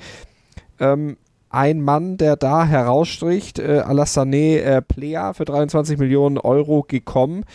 [0.82, 1.16] Ähm,
[1.50, 7.46] ein Mann, der da herausstricht, äh, Alassane äh, Plea für 23 Millionen Euro gekommen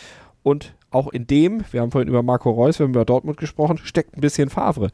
[0.41, 3.77] und auch in dem, wir haben vorhin über Marco Reus, wir haben über Dortmund gesprochen,
[3.77, 4.89] steckt ein bisschen Favre.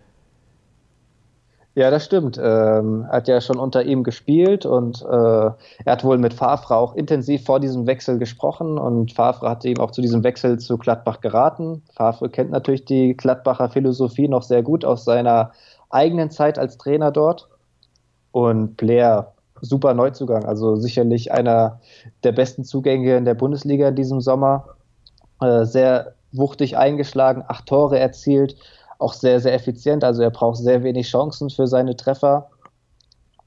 [1.78, 2.40] Ja, das stimmt.
[2.42, 6.76] Ähm, er hat ja schon unter ihm gespielt und äh, er hat wohl mit Favre
[6.76, 10.80] auch intensiv vor diesem Wechsel gesprochen und Favre hat ihm auch zu diesem Wechsel zu
[10.80, 11.84] Gladbach geraten.
[11.94, 15.52] Favre kennt natürlich die Gladbacher Philosophie noch sehr gut aus seiner
[15.92, 17.48] eigenen Zeit als Trainer dort.
[18.32, 21.80] Und Blair, super Neuzugang, also sicherlich einer
[22.24, 24.70] der besten Zugänge in der Bundesliga in diesem Sommer.
[25.42, 28.56] Äh, sehr wuchtig eingeschlagen, acht Tore erzielt
[29.00, 30.04] auch sehr, sehr effizient.
[30.04, 32.50] Also er braucht sehr wenig Chancen für seine Treffer.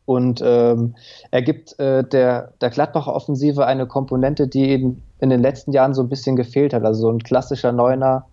[0.06, 0.96] Und ähm,
[1.30, 5.94] er gibt äh, der, der Gladbacher Offensive eine Komponente, die in, in den letzten Jahren
[5.94, 6.84] so ein bisschen gefehlt hat.
[6.84, 8.26] Also so ein klassischer Neuner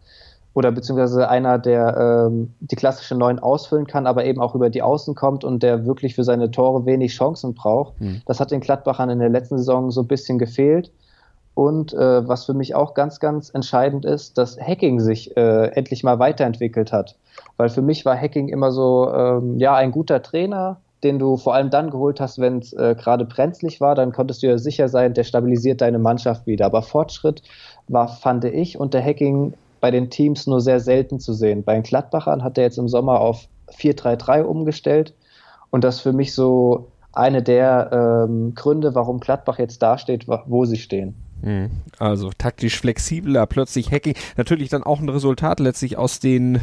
[0.57, 4.81] oder beziehungsweise einer, der ähm, die klassische Neun ausfüllen kann, aber eben auch über die
[4.81, 8.01] Außen kommt und der wirklich für seine Tore wenig Chancen braucht.
[8.01, 8.23] Mhm.
[8.25, 10.91] Das hat den Gladbachern in der letzten Saison so ein bisschen gefehlt.
[11.57, 16.03] Und äh, was für mich auch ganz, ganz entscheidend ist, dass Hacking sich äh, endlich
[16.03, 17.15] mal weiterentwickelt hat.
[17.57, 21.55] Weil für mich war Hacking immer so, ähm, ja, ein guter Trainer, den du vor
[21.55, 24.87] allem dann geholt hast, wenn es äh, gerade brenzlig war, dann konntest du ja sicher
[24.87, 26.67] sein, der stabilisiert deine Mannschaft wieder.
[26.67, 27.41] Aber Fortschritt
[27.87, 31.63] war, fand ich, unter Hacking bei den Teams nur sehr selten zu sehen.
[31.63, 35.15] Bei den Gladbachern hat er jetzt im Sommer auf 4-3-3 umgestellt
[35.71, 40.77] und das für mich so eine der ähm, Gründe, warum Gladbach jetzt dasteht, wo sie
[40.77, 41.15] stehen.
[41.41, 41.69] Mhm.
[41.99, 44.15] Also taktisch flexibler, plötzlich Hacking.
[44.37, 46.61] Natürlich dann auch ein Resultat letztlich aus den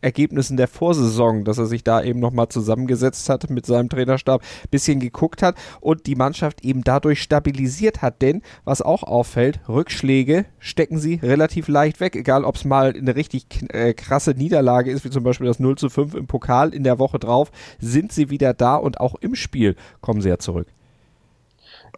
[0.00, 5.00] Ergebnissen der Vorsaison, dass er sich da eben nochmal zusammengesetzt hat mit seinem Trainerstab, bisschen
[5.00, 8.22] geguckt hat und die Mannschaft eben dadurch stabilisiert hat.
[8.22, 13.16] Denn, was auch auffällt, Rückschläge stecken sie relativ leicht weg, egal ob es mal eine
[13.16, 16.84] richtig äh, krasse Niederlage ist, wie zum Beispiel das 0 zu 5 im Pokal in
[16.84, 20.68] der Woche drauf, sind sie wieder da und auch im Spiel kommen sie ja zurück.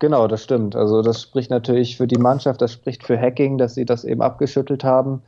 [0.01, 0.77] Genau, das stimmt.
[0.77, 4.23] Also das spricht natürlich für die Mannschaft, das spricht für Hacking, dass sie das eben
[4.23, 5.23] abgeschüttelt haben.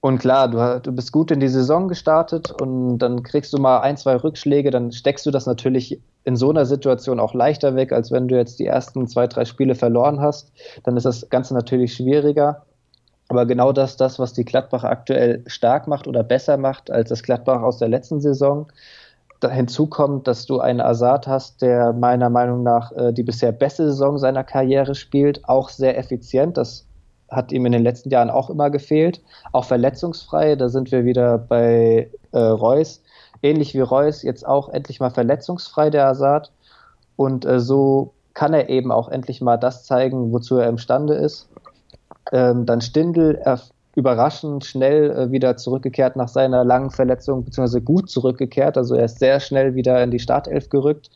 [0.00, 3.80] Und klar, du, du bist gut in die Saison gestartet und dann kriegst du mal
[3.80, 7.92] ein, zwei Rückschläge, dann steckst du das natürlich in so einer Situation auch leichter weg,
[7.92, 10.50] als wenn du jetzt die ersten zwei, drei Spiele verloren hast.
[10.82, 12.66] Dann ist das Ganze natürlich schwieriger.
[13.28, 17.22] Aber genau das, das, was die Gladbach aktuell stark macht oder besser macht als das
[17.22, 18.66] Gladbach aus der letzten Saison,
[19.50, 23.84] hinzu kommt, dass du einen Assad hast, der meiner Meinung nach äh, die bisher beste
[23.86, 26.56] Saison seiner Karriere spielt, auch sehr effizient.
[26.56, 26.86] Das
[27.30, 29.22] hat ihm in den letzten Jahren auch immer gefehlt.
[29.52, 33.02] Auch verletzungsfrei, da sind wir wieder bei äh, Reus.
[33.42, 36.52] Ähnlich wie Reus, jetzt auch endlich mal verletzungsfrei, der Assad.
[37.16, 41.48] Und äh, so kann er eben auch endlich mal das zeigen, wozu er imstande ist.
[42.30, 43.40] Ähm, dann Stindl,
[43.94, 48.76] überraschend schnell äh, wieder zurückgekehrt nach seiner langen Verletzung, beziehungsweise gut zurückgekehrt.
[48.76, 51.10] Also er ist sehr schnell wieder in die Startelf gerückt.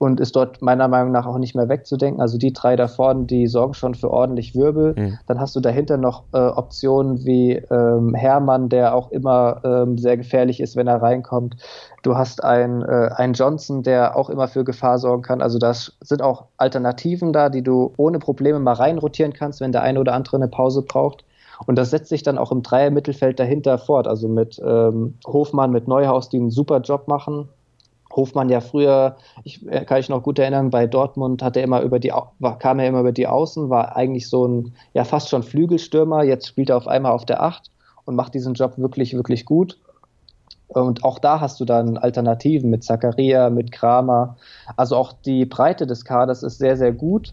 [0.00, 2.22] und ist dort meiner Meinung nach auch nicht mehr wegzudenken.
[2.22, 4.94] Also die drei da vorne, die sorgen schon für ordentlich Wirbel.
[4.96, 5.18] Mhm.
[5.26, 10.16] Dann hast du dahinter noch äh, Optionen wie ähm, Hermann, der auch immer ähm, sehr
[10.16, 11.56] gefährlich ist, wenn er reinkommt.
[12.02, 15.42] Du hast einen, äh, einen Johnson, der auch immer für Gefahr sorgen kann.
[15.42, 19.82] Also das sind auch Alternativen da, die du ohne Probleme mal reinrotieren kannst, wenn der
[19.82, 21.24] eine oder andere eine Pause braucht.
[21.66, 24.06] Und das setzt sich dann auch im Dreier-Mittelfeld dahinter fort.
[24.06, 27.48] Also mit ähm, Hofmann, mit Neuhaus, die einen super Job machen.
[28.12, 31.82] Hofmann ja früher, ich äh, kann ich noch gut erinnern, bei Dortmund hat er immer
[31.82, 32.12] über die
[32.58, 36.48] kam er immer über die Außen, war eigentlich so ein ja fast schon Flügelstürmer, jetzt
[36.48, 37.70] spielt er auf einmal auf der Acht
[38.04, 39.78] und macht diesen Job wirklich, wirklich gut.
[40.66, 44.36] Und auch da hast du dann Alternativen mit Zakaria, mit Kramer.
[44.76, 47.32] Also auch die Breite des Kaders ist sehr, sehr gut.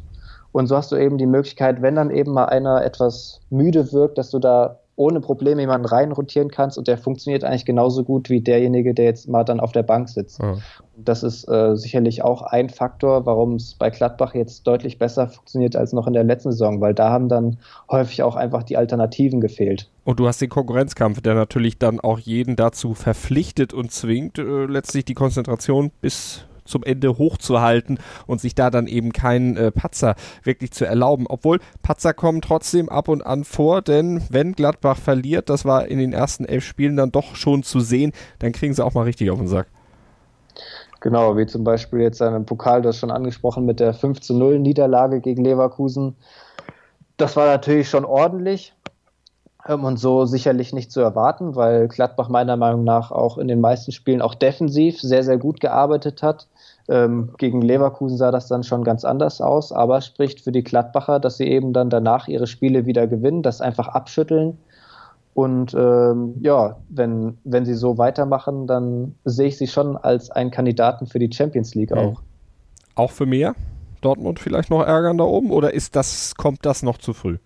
[0.51, 4.17] Und so hast du eben die Möglichkeit, wenn dann eben mal einer etwas müde wirkt,
[4.17, 8.41] dass du da ohne Probleme jemanden reinrotieren kannst und der funktioniert eigentlich genauso gut wie
[8.41, 10.41] derjenige, der jetzt mal dann auf der Bank sitzt.
[10.41, 10.57] Ja.
[10.97, 15.75] Das ist äh, sicherlich auch ein Faktor, warum es bei Gladbach jetzt deutlich besser funktioniert
[15.75, 17.59] als noch in der letzten Saison, weil da haben dann
[17.91, 19.87] häufig auch einfach die Alternativen gefehlt.
[20.03, 24.65] Und du hast den Konkurrenzkampf, der natürlich dann auch jeden dazu verpflichtet und zwingt, äh,
[24.65, 30.15] letztlich die Konzentration bis zum Ende hochzuhalten und sich da dann eben keinen äh, Patzer
[30.43, 31.25] wirklich zu erlauben.
[31.27, 35.99] Obwohl Patzer kommen trotzdem ab und an vor, denn wenn Gladbach verliert, das war in
[35.99, 39.31] den ersten elf Spielen dann doch schon zu sehen, dann kriegen sie auch mal richtig
[39.31, 39.67] auf den Sack.
[40.99, 44.59] Genau, wie zum Beispiel jetzt im Pokal, das schon angesprochen mit der 5 zu 0
[44.59, 46.15] Niederlage gegen Leverkusen.
[47.17, 48.73] Das war natürlich schon ordentlich
[49.67, 53.61] ähm, und so sicherlich nicht zu erwarten, weil Gladbach meiner Meinung nach auch in den
[53.61, 56.47] meisten Spielen auch defensiv sehr, sehr gut gearbeitet hat.
[56.89, 61.19] Ähm, gegen Leverkusen sah das dann schon ganz anders aus, aber spricht für die Gladbacher,
[61.19, 64.57] dass sie eben dann danach ihre Spiele wieder gewinnen, das einfach abschütteln.
[65.33, 70.49] Und ähm, ja, wenn, wenn sie so weitermachen, dann sehe ich sie schon als einen
[70.49, 71.97] Kandidaten für die Champions League mhm.
[71.97, 72.21] auch.
[72.95, 73.53] Auch für mehr?
[74.01, 77.37] Dortmund vielleicht noch ärgern da oben oder ist das, kommt das noch zu früh?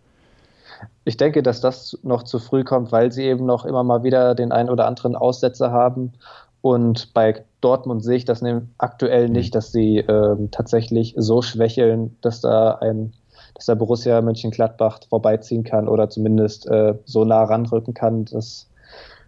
[1.04, 4.36] Ich denke, dass das noch zu früh kommt, weil sie eben noch immer mal wieder
[4.36, 6.14] den einen oder anderen Aussetzer haben
[6.62, 8.43] und bei Dortmund sehe ich das
[8.78, 9.34] aktuell mhm.
[9.34, 13.13] nicht, dass sie ähm, tatsächlich so schwächeln, dass da ein,
[13.56, 18.69] dass der Borussia Mönchengladbach vorbeiziehen kann oder zumindest äh, so nah ranrücken kann, dass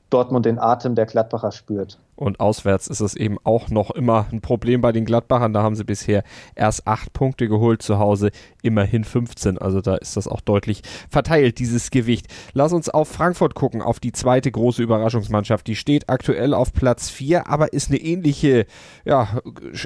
[0.10, 2.00] Dortmund den Atem der Gladbacher spürt.
[2.16, 5.52] Und auswärts ist es eben auch noch immer ein Problem bei den Gladbachern.
[5.52, 6.24] Da haben sie bisher
[6.54, 8.30] erst acht Punkte geholt, zu Hause
[8.62, 9.58] immerhin 15.
[9.58, 12.28] Also da ist das auch deutlich verteilt, dieses Gewicht.
[12.54, 15.66] Lass uns auf Frankfurt gucken, auf die zweite große Überraschungsmannschaft.
[15.66, 18.68] Die steht aktuell auf Platz 4, aber ist eine ähnliche
[19.06, 19.40] ja,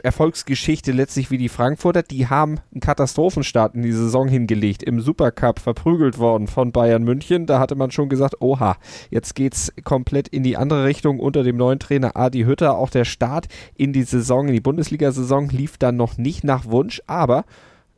[0.03, 2.03] Erfolgsgeschichte letztlich wie die Frankfurter.
[2.03, 7.45] Die haben einen Katastrophenstart in die Saison hingelegt, im Supercup verprügelt worden von Bayern München.
[7.45, 8.75] Da hatte man schon gesagt, oha,
[9.09, 12.77] jetzt geht's komplett in die andere Richtung unter dem neuen Trainer Adi Hütter.
[12.77, 17.01] Auch der Start in die Saison, in die Bundesliga-Saison lief dann noch nicht nach Wunsch,
[17.07, 17.45] aber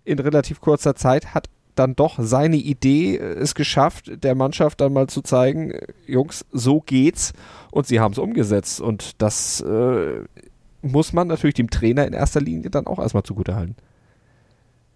[0.05, 4.93] in relativ kurzer Zeit hat dann doch seine Idee äh, es geschafft, der Mannschaft dann
[4.93, 7.33] mal zu zeigen, äh, Jungs, so geht's
[7.71, 10.21] und sie haben es umgesetzt und das äh,
[10.81, 13.75] muss man natürlich dem Trainer in erster Linie dann auch erstmal zugutehalten.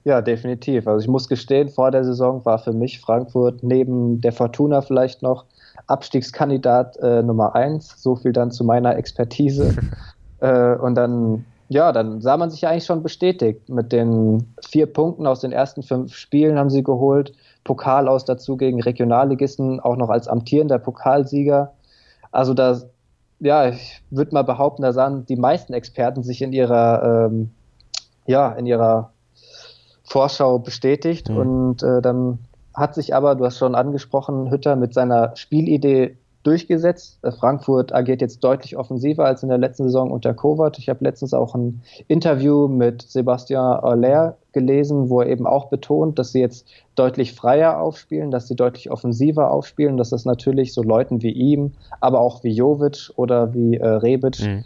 [0.05, 0.85] Ja, definitiv.
[0.87, 5.21] Also ich muss gestehen, vor der Saison war für mich Frankfurt neben der Fortuna vielleicht
[5.21, 5.45] noch
[5.87, 8.01] Abstiegskandidat äh, Nummer eins.
[8.01, 9.73] So viel dann zu meiner Expertise.
[10.41, 13.69] äh, und dann, ja, dann sah man sich ja eigentlich schon bestätigt.
[13.69, 17.33] Mit den vier Punkten aus den ersten fünf Spielen haben sie geholt.
[17.63, 21.71] Pokal aus dazu gegen Regionalligisten, auch noch als amtierender Pokalsieger.
[22.33, 22.81] Also da,
[23.39, 27.51] ja, ich würde mal behaupten, da sahen die meisten Experten sich in ihrer, ähm,
[28.25, 29.12] ja, in ihrer
[30.13, 31.37] Vorschau bestätigt mhm.
[31.37, 32.37] und äh, dann
[32.75, 37.17] hat sich aber, du hast schon angesprochen, Hütter mit seiner Spielidee durchgesetzt.
[37.23, 40.77] Äh, Frankfurt agiert jetzt deutlich offensiver als in der letzten Saison unter Kovac.
[40.77, 46.19] Ich habe letztens auch ein Interview mit Sebastian Aller gelesen, wo er eben auch betont,
[46.19, 50.83] dass sie jetzt deutlich freier aufspielen, dass sie deutlich offensiver aufspielen, dass das natürlich so
[50.83, 51.71] Leuten wie ihm,
[52.01, 54.63] aber auch wie Jovic oder wie äh, Rebic mhm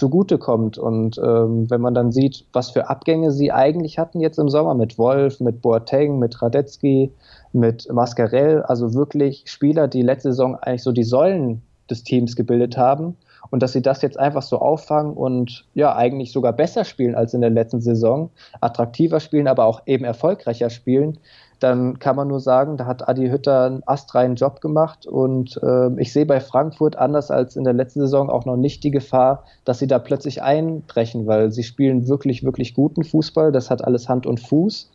[0.00, 0.78] zugutekommt.
[0.78, 4.74] Und ähm, wenn man dann sieht, was für Abgänge sie eigentlich hatten jetzt im Sommer
[4.74, 7.12] mit Wolf, mit Boateng, mit Radetzky,
[7.52, 11.60] mit Mascarell, also wirklich Spieler, die letzte Saison eigentlich so die Säulen
[11.90, 13.16] des Teams gebildet haben
[13.50, 17.34] und dass sie das jetzt einfach so auffangen und ja, eigentlich sogar besser spielen als
[17.34, 21.18] in der letzten Saison, attraktiver spielen, aber auch eben erfolgreicher spielen,
[21.60, 25.90] dann kann man nur sagen, da hat Adi Hütter einen astreinen Job gemacht und äh,
[26.00, 29.44] ich sehe bei Frankfurt anders als in der letzten Saison auch noch nicht die Gefahr,
[29.64, 34.08] dass sie da plötzlich einbrechen, weil sie spielen wirklich, wirklich guten Fußball, das hat alles
[34.08, 34.90] Hand und Fuß.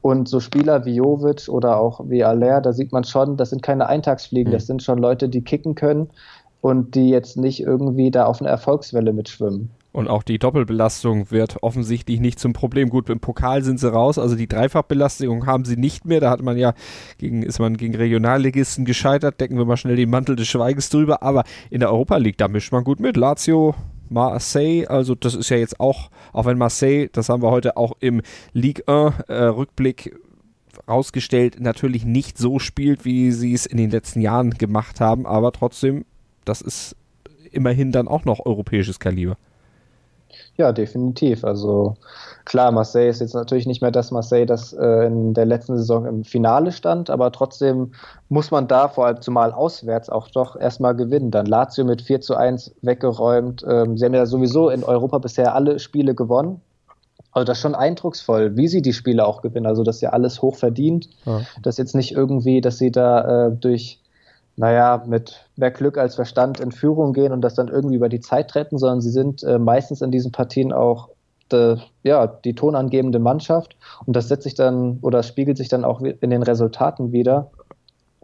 [0.00, 3.62] Und so Spieler wie Jovic oder auch wie Aller, da sieht man schon, das sind
[3.62, 4.56] keine Eintagsfliegen, mhm.
[4.56, 6.10] das sind schon Leute, die kicken können
[6.60, 9.70] und die jetzt nicht irgendwie da auf einer Erfolgswelle mitschwimmen.
[9.92, 12.88] Und auch die Doppelbelastung wird offensichtlich nicht zum Problem.
[12.88, 16.20] Gut, im Pokal sind sie raus, also die Dreifachbelastung haben sie nicht mehr.
[16.20, 16.72] Da hat man ja
[17.18, 21.22] gegen, ist man gegen Regionalligisten gescheitert, decken wir mal schnell den Mantel des Schweigens drüber.
[21.22, 23.18] Aber in der Europa League, da mischt man gut mit.
[23.18, 23.74] Lazio,
[24.08, 27.92] Marseille, also das ist ja jetzt auch, auch wenn Marseille, das haben wir heute auch
[28.00, 30.16] im Ligue 1 äh, Rückblick
[30.88, 35.52] rausgestellt, natürlich nicht so spielt, wie sie es in den letzten Jahren gemacht haben, aber
[35.52, 36.04] trotzdem,
[36.44, 36.96] das ist
[37.50, 39.36] immerhin dann auch noch europäisches Kaliber.
[40.58, 41.44] Ja, definitiv.
[41.44, 41.94] Also
[42.44, 46.04] klar, Marseille ist jetzt natürlich nicht mehr das Marseille, das äh, in der letzten Saison
[46.04, 47.92] im Finale stand, aber trotzdem
[48.28, 51.30] muss man da vor allem zumal auswärts auch doch erstmal gewinnen.
[51.30, 53.64] Dann Lazio mit 4 zu 1 weggeräumt.
[53.66, 56.60] Ähm, sie haben ja sowieso in Europa bisher alle Spiele gewonnen.
[57.32, 59.66] Also das ist schon eindrucksvoll, wie sie die Spiele auch gewinnen.
[59.66, 61.08] Also das ist ja alles hoch verdient.
[61.24, 61.40] Ja.
[61.62, 64.01] Das ist jetzt nicht irgendwie, dass sie da äh, durch
[64.56, 68.20] naja, mit mehr Glück als Verstand in Führung gehen und das dann irgendwie über die
[68.20, 71.08] Zeit retten, sondern sie sind äh, meistens in diesen Partien auch
[71.50, 76.00] de, ja, die tonangebende Mannschaft und das setzt sich dann oder spiegelt sich dann auch
[76.00, 77.50] in den Resultaten wieder.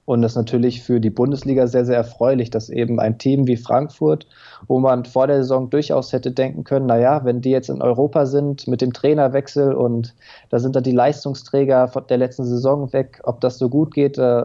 [0.04, 3.58] Und das ist natürlich für die Bundesliga sehr, sehr erfreulich, dass eben ein Team wie
[3.58, 4.26] Frankfurt,
[4.66, 8.24] wo man vor der Saison durchaus hätte denken können, naja, wenn die jetzt in Europa
[8.24, 10.14] sind mit dem Trainerwechsel und
[10.48, 14.44] da sind dann die Leistungsträger der letzten Saison weg, ob das so gut geht, äh,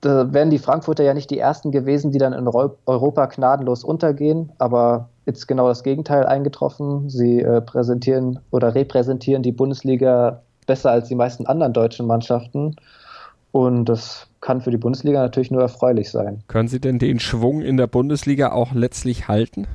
[0.00, 4.52] da wären die Frankfurter ja nicht die ersten gewesen, die dann in Europa gnadenlos untergehen,
[4.58, 7.10] aber jetzt genau das Gegenteil eingetroffen.
[7.10, 12.76] Sie äh, präsentieren oder repräsentieren die Bundesliga besser als die meisten anderen deutschen Mannschaften.
[13.52, 16.42] Und das kann für die Bundesliga natürlich nur erfreulich sein.
[16.46, 19.66] Können Sie denn den Schwung in der Bundesliga auch letztlich halten?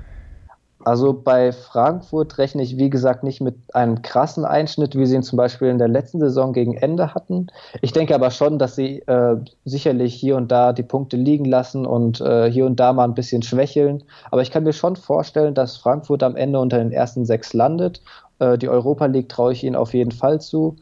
[0.86, 5.24] Also bei Frankfurt rechne ich, wie gesagt, nicht mit einem krassen Einschnitt, wie sie ihn
[5.24, 7.48] zum Beispiel in der letzten Saison gegen Ende hatten.
[7.82, 11.88] Ich denke aber schon, dass sie äh, sicherlich hier und da die Punkte liegen lassen
[11.88, 14.04] und äh, hier und da mal ein bisschen schwächeln.
[14.30, 18.04] Aber ich kann mir schon vorstellen, dass Frankfurt am Ende unter den ersten sechs landet.
[18.38, 20.76] Äh, die Europa League traue ich ihnen auf jeden Fall zu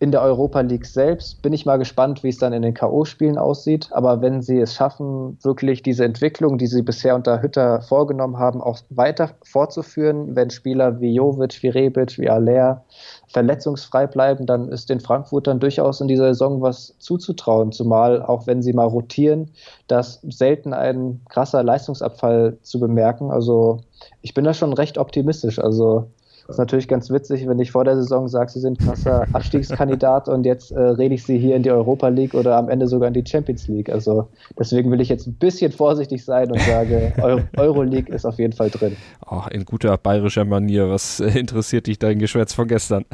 [0.00, 3.36] in der Europa League selbst bin ich mal gespannt, wie es dann in den K.O.-Spielen
[3.36, 3.90] aussieht.
[3.92, 8.62] Aber wenn sie es schaffen, wirklich diese Entwicklung, die sie bisher unter Hütter vorgenommen haben,
[8.62, 12.82] auch weiter fortzuführen, wenn Spieler wie Jovic, wie Rebic, wie Aller
[13.28, 17.70] verletzungsfrei bleiben, dann ist den Frankfurtern durchaus in dieser Saison was zuzutrauen.
[17.70, 19.50] Zumal auch wenn sie mal rotieren,
[19.86, 23.30] dass selten ein krasser Leistungsabfall zu bemerken.
[23.30, 23.82] Also
[24.22, 25.58] ich bin da schon recht optimistisch.
[25.58, 26.06] Also
[26.50, 30.28] das ist natürlich ganz witzig, wenn ich vor der Saison sage, sie sind krasser Abstiegskandidat
[30.28, 33.06] und jetzt äh, rede ich sie hier in die Europa League oder am Ende sogar
[33.06, 33.88] in die Champions League.
[33.88, 38.40] Also deswegen will ich jetzt ein bisschen vorsichtig sein und sage, Euro Euroleague ist auf
[38.40, 38.96] jeden Fall drin.
[39.24, 40.90] Ach, in guter bayerischer Manier.
[40.90, 43.04] Was äh, interessiert dich dein Geschwätz von gestern?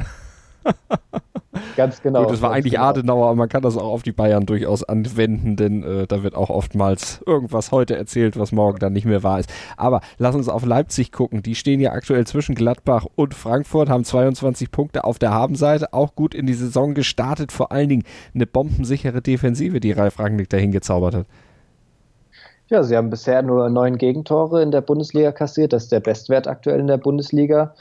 [1.75, 2.23] Ganz genau.
[2.23, 2.85] Gut, das war eigentlich genau.
[2.85, 6.35] Adenauer, aber man kann das auch auf die Bayern durchaus anwenden, denn äh, da wird
[6.35, 9.51] auch oftmals irgendwas heute erzählt, was morgen dann nicht mehr wahr ist.
[9.75, 11.43] Aber lass uns auf Leipzig gucken.
[11.43, 16.15] Die stehen ja aktuell zwischen Gladbach und Frankfurt, haben 22 Punkte auf der Habenseite, auch
[16.15, 18.03] gut in die Saison gestartet, vor allen Dingen
[18.33, 21.25] eine bombensichere Defensive, die Ralf Rangnick dahin gezaubert hat.
[22.69, 25.71] Ja, sie haben bisher nur neun Gegentore in der Bundesliga kassiert.
[25.71, 27.73] Das ist der Bestwert aktuell in der Bundesliga.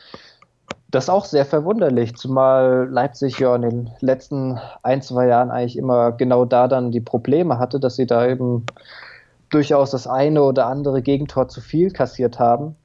[0.91, 5.77] Das ist auch sehr verwunderlich, zumal Leipzig ja in den letzten ein, zwei Jahren eigentlich
[5.77, 8.65] immer genau da dann die Probleme hatte, dass sie da eben
[9.51, 12.77] durchaus das eine oder andere Gegentor zu viel kassiert haben.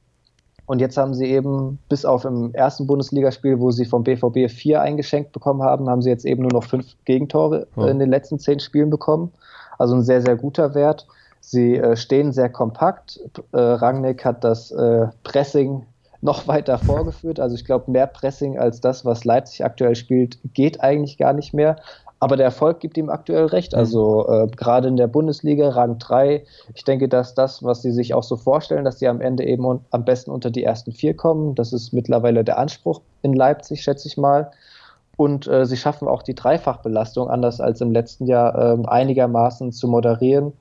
[0.65, 4.81] Und jetzt haben sie eben bis auf im ersten Bundesligaspiel, wo sie vom BVB vier
[4.81, 7.87] eingeschenkt bekommen haben, haben sie jetzt eben nur noch fünf Gegentore ja.
[7.87, 9.31] in den letzten zehn Spielen bekommen.
[9.77, 11.07] Also ein sehr, sehr guter Wert.
[11.41, 13.19] Sie äh, stehen sehr kompakt.
[13.51, 15.85] Äh, Rangnick hat das äh, Pressing
[16.21, 17.39] noch weiter vorgeführt.
[17.39, 21.53] Also ich glaube, mehr Pressing als das, was Leipzig aktuell spielt, geht eigentlich gar nicht
[21.53, 21.77] mehr.
[22.19, 23.73] Aber der Erfolg gibt ihm aktuell recht.
[23.73, 26.43] Also äh, gerade in der Bundesliga, Rang 3,
[26.75, 29.65] ich denke, dass das, was sie sich auch so vorstellen, dass sie am Ende eben
[29.65, 33.81] un am besten unter die ersten vier kommen, das ist mittlerweile der Anspruch in Leipzig,
[33.81, 34.51] schätze ich mal.
[35.17, 39.87] Und äh, sie schaffen auch die Dreifachbelastung, anders als im letzten Jahr, äh, einigermaßen zu
[39.87, 40.53] moderieren.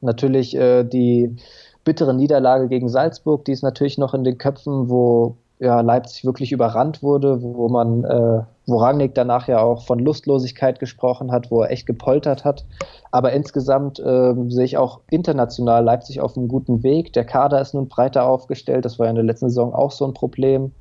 [0.00, 1.36] Natürlich äh, die
[1.84, 6.52] bittere Niederlage gegen Salzburg, die ist natürlich noch in den Köpfen, wo ja, Leipzig wirklich
[6.52, 11.62] überrannt wurde, wo man, äh, wo Rangnick danach ja auch von Lustlosigkeit gesprochen hat, wo
[11.62, 12.64] er echt gepoltert hat.
[13.10, 17.12] Aber insgesamt äh, sehe ich auch international Leipzig auf einem guten Weg.
[17.12, 20.06] Der Kader ist nun breiter aufgestellt, das war ja in der letzten Saison auch so
[20.06, 20.72] ein Problem.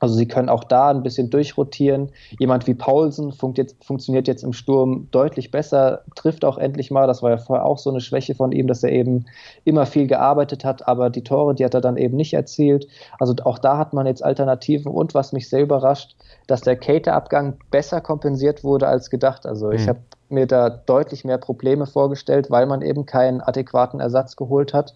[0.00, 2.10] Also sie können auch da ein bisschen durchrotieren.
[2.38, 7.06] Jemand wie Paulsen funkt jetzt, funktioniert jetzt im Sturm deutlich besser, trifft auch endlich mal.
[7.06, 9.26] Das war ja vorher auch so eine Schwäche von ihm, dass er eben
[9.64, 12.86] immer viel gearbeitet hat, aber die Tore, die hat er dann eben nicht erzielt.
[13.18, 14.92] Also auch da hat man jetzt Alternativen.
[14.92, 16.16] Und was mich sehr überrascht,
[16.46, 19.46] dass der Cater-Abgang besser kompensiert wurde als gedacht.
[19.46, 19.88] Also ich mhm.
[19.88, 19.98] habe
[20.30, 24.94] mir da deutlich mehr Probleme vorgestellt, weil man eben keinen adäquaten Ersatz geholt hat.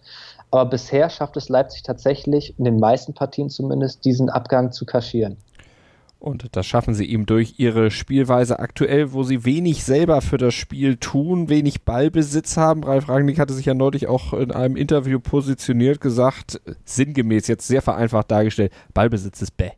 [0.53, 5.37] Aber bisher schafft es Leipzig tatsächlich, in den meisten Partien zumindest, diesen Abgang zu kaschieren.
[6.19, 10.53] Und das schaffen sie ihm durch ihre Spielweise aktuell, wo sie wenig selber für das
[10.53, 12.83] Spiel tun, wenig Ballbesitz haben.
[12.83, 17.81] Ralf Rangnick hatte sich ja neulich auch in einem Interview positioniert, gesagt, sinngemäß, jetzt sehr
[17.81, 19.71] vereinfacht dargestellt, Ballbesitz ist bäh.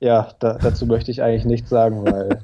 [0.00, 2.40] Ja, da, dazu möchte ich eigentlich nichts sagen, weil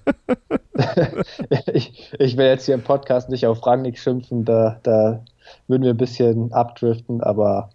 [1.73, 5.25] ich, ich will jetzt hier im Podcast nicht auf Rangnick schimpfen, da, da
[5.69, 7.71] würden wir ein bisschen abdriften, aber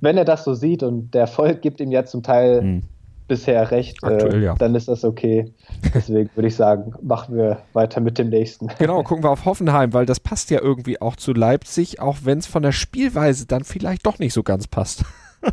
[0.00, 2.82] wenn er das so sieht und der Erfolg gibt ihm ja zum Teil hm
[3.28, 4.54] bisher recht, Aktuell, äh, ja.
[4.54, 5.52] dann ist das okay.
[5.94, 8.68] Deswegen würde ich sagen, machen wir weiter mit dem nächsten.
[8.78, 12.38] Genau, gucken wir auf Hoffenheim, weil das passt ja irgendwie auch zu Leipzig, auch wenn
[12.38, 15.04] es von der Spielweise dann vielleicht doch nicht so ganz passt.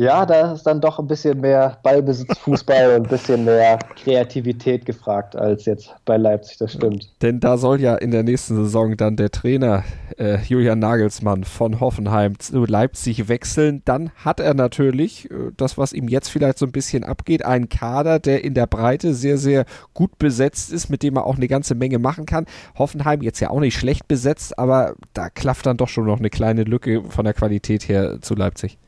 [0.00, 4.86] Ja, da ist dann doch ein bisschen mehr Ballbesitz, Fußball und ein bisschen mehr Kreativität
[4.86, 7.12] gefragt als jetzt bei Leipzig, das stimmt.
[7.20, 9.84] Denn da soll ja in der nächsten Saison dann der Trainer
[10.16, 13.82] äh, Julian Nagelsmann von Hoffenheim zu Leipzig wechseln.
[13.84, 17.68] Dann hat er natürlich äh, das, was ihm jetzt vielleicht so ein bisschen abgeht, einen
[17.68, 21.46] Kader, der in der Breite sehr, sehr gut besetzt ist, mit dem er auch eine
[21.46, 22.46] ganze Menge machen kann.
[22.78, 26.30] Hoffenheim jetzt ja auch nicht schlecht besetzt, aber da klafft dann doch schon noch eine
[26.30, 28.78] kleine Lücke von der Qualität her zu Leipzig.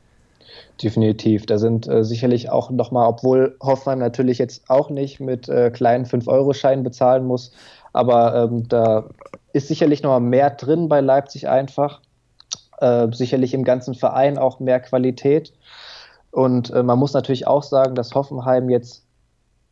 [0.83, 1.47] Definitiv.
[1.47, 6.07] Da sind äh, sicherlich auch nochmal, obwohl Hoffmann natürlich jetzt auch nicht mit äh, kleinen
[6.07, 7.53] 5-Euro-Scheinen bezahlen muss,
[7.93, 9.09] aber ähm, da
[9.53, 12.01] ist sicherlich nochmal mehr drin bei Leipzig einfach.
[12.81, 15.53] Äh, sicherlich im ganzen Verein auch mehr Qualität.
[16.33, 19.05] Und äh, man muss natürlich auch sagen, dass Hoffenheim jetzt,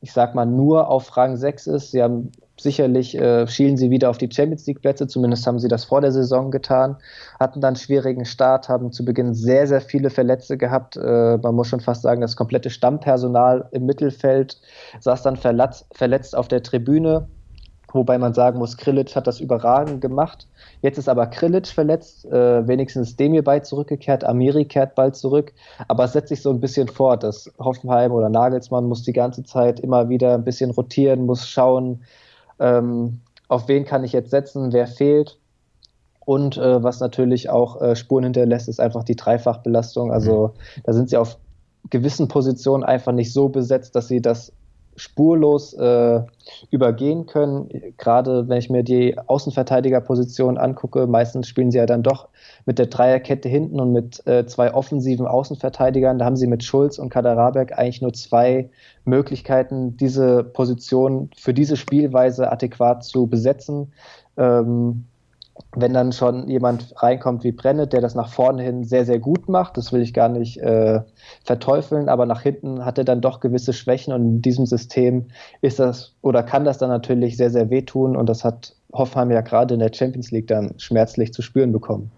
[0.00, 1.90] ich sag mal, nur auf Rang 6 ist.
[1.90, 2.30] Sie haben
[2.62, 6.00] sicherlich äh, schielen sie wieder auf die Champions League Plätze, zumindest haben sie das vor
[6.00, 6.96] der Saison getan,
[7.38, 10.96] hatten dann einen schwierigen Start, haben zu Beginn sehr, sehr viele Verletzte gehabt.
[10.96, 14.60] Äh, man muss schon fast sagen, das komplette Stammpersonal im Mittelfeld
[15.00, 17.28] saß dann verletzt, verletzt auf der Tribüne.
[17.92, 20.46] Wobei man sagen muss, Krilic hat das überragend gemacht.
[20.80, 25.52] Jetzt ist aber Krilic verletzt, äh, wenigstens Demir bald zurückgekehrt, Amiri kehrt bald zurück.
[25.88, 29.42] Aber es setzt sich so ein bisschen fort, dass Hoffenheim oder Nagelsmann muss die ganze
[29.42, 32.02] Zeit immer wieder ein bisschen rotieren, muss schauen,
[32.60, 35.38] ähm, auf wen kann ich jetzt setzen, wer fehlt.
[36.24, 40.12] Und äh, was natürlich auch äh, Spuren hinterlässt, ist einfach die Dreifachbelastung.
[40.12, 40.82] Also mhm.
[40.84, 41.38] da sind sie auf
[41.88, 44.52] gewissen Positionen einfach nicht so besetzt, dass sie das
[45.00, 46.20] spurlos äh,
[46.70, 47.70] übergehen können.
[47.96, 52.28] Gerade wenn ich mir die Außenverteidigerposition angucke, meistens spielen sie ja dann doch
[52.66, 56.18] mit der Dreierkette hinten und mit äh, zwei offensiven Außenverteidigern.
[56.18, 58.68] Da haben sie mit Schulz und Kaderabek eigentlich nur zwei
[59.06, 63.92] Möglichkeiten, diese Position für diese Spielweise adäquat zu besetzen.
[64.36, 65.06] Ähm,
[65.76, 69.48] wenn dann schon jemand reinkommt wie Brennet, der das nach vorne hin sehr, sehr gut
[69.48, 71.00] macht, das will ich gar nicht äh,
[71.44, 75.26] verteufeln, aber nach hinten hat er dann doch gewisse Schwächen und in diesem System
[75.60, 79.40] ist das oder kann das dann natürlich sehr, sehr wehtun und das hat Hoffenheim ja
[79.40, 82.10] gerade in der Champions League dann schmerzlich zu spüren bekommen.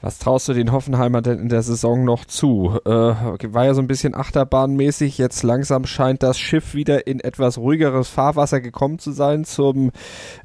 [0.00, 2.78] Was traust du den Hoffenheimer denn in der Saison noch zu?
[2.84, 5.18] Äh, war ja so ein bisschen achterbahnmäßig.
[5.18, 9.90] Jetzt langsam scheint das Schiff wieder in etwas ruhigeres Fahrwasser gekommen zu sein zum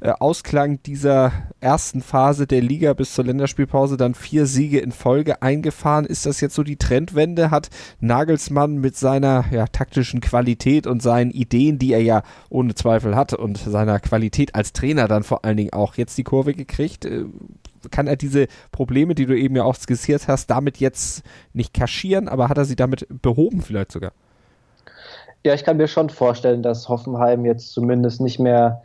[0.00, 3.96] äh, Ausklang dieser ersten Phase der Liga bis zur Länderspielpause.
[3.96, 6.04] Dann vier Siege in Folge eingefahren.
[6.04, 7.52] Ist das jetzt so die Trendwende?
[7.52, 13.14] Hat Nagelsmann mit seiner ja, taktischen Qualität und seinen Ideen, die er ja ohne Zweifel
[13.14, 17.04] hat und seiner Qualität als Trainer dann vor allen Dingen auch jetzt die Kurve gekriegt?
[17.04, 17.26] Äh,
[17.90, 22.28] kann er diese Probleme, die du eben ja auch skizziert hast, damit jetzt nicht kaschieren,
[22.28, 24.12] aber hat er sie damit behoben vielleicht sogar?
[25.44, 28.82] Ja, ich kann mir schon vorstellen, dass Hoffenheim jetzt zumindest nicht mehr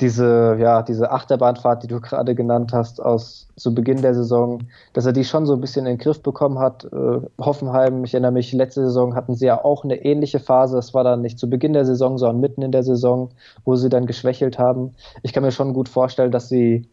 [0.00, 4.62] diese, ja, diese Achterbahnfahrt, die du gerade genannt hast, aus zu Beginn der Saison,
[4.94, 6.84] dass er die schon so ein bisschen in den Griff bekommen hat.
[6.84, 10.76] Äh, Hoffenheim, ich erinnere mich, letzte Saison hatten sie ja auch eine ähnliche Phase.
[10.76, 13.30] Das war dann nicht zu Beginn der Saison, sondern mitten in der Saison,
[13.64, 14.94] wo sie dann geschwächelt haben.
[15.22, 16.88] Ich kann mir schon gut vorstellen, dass sie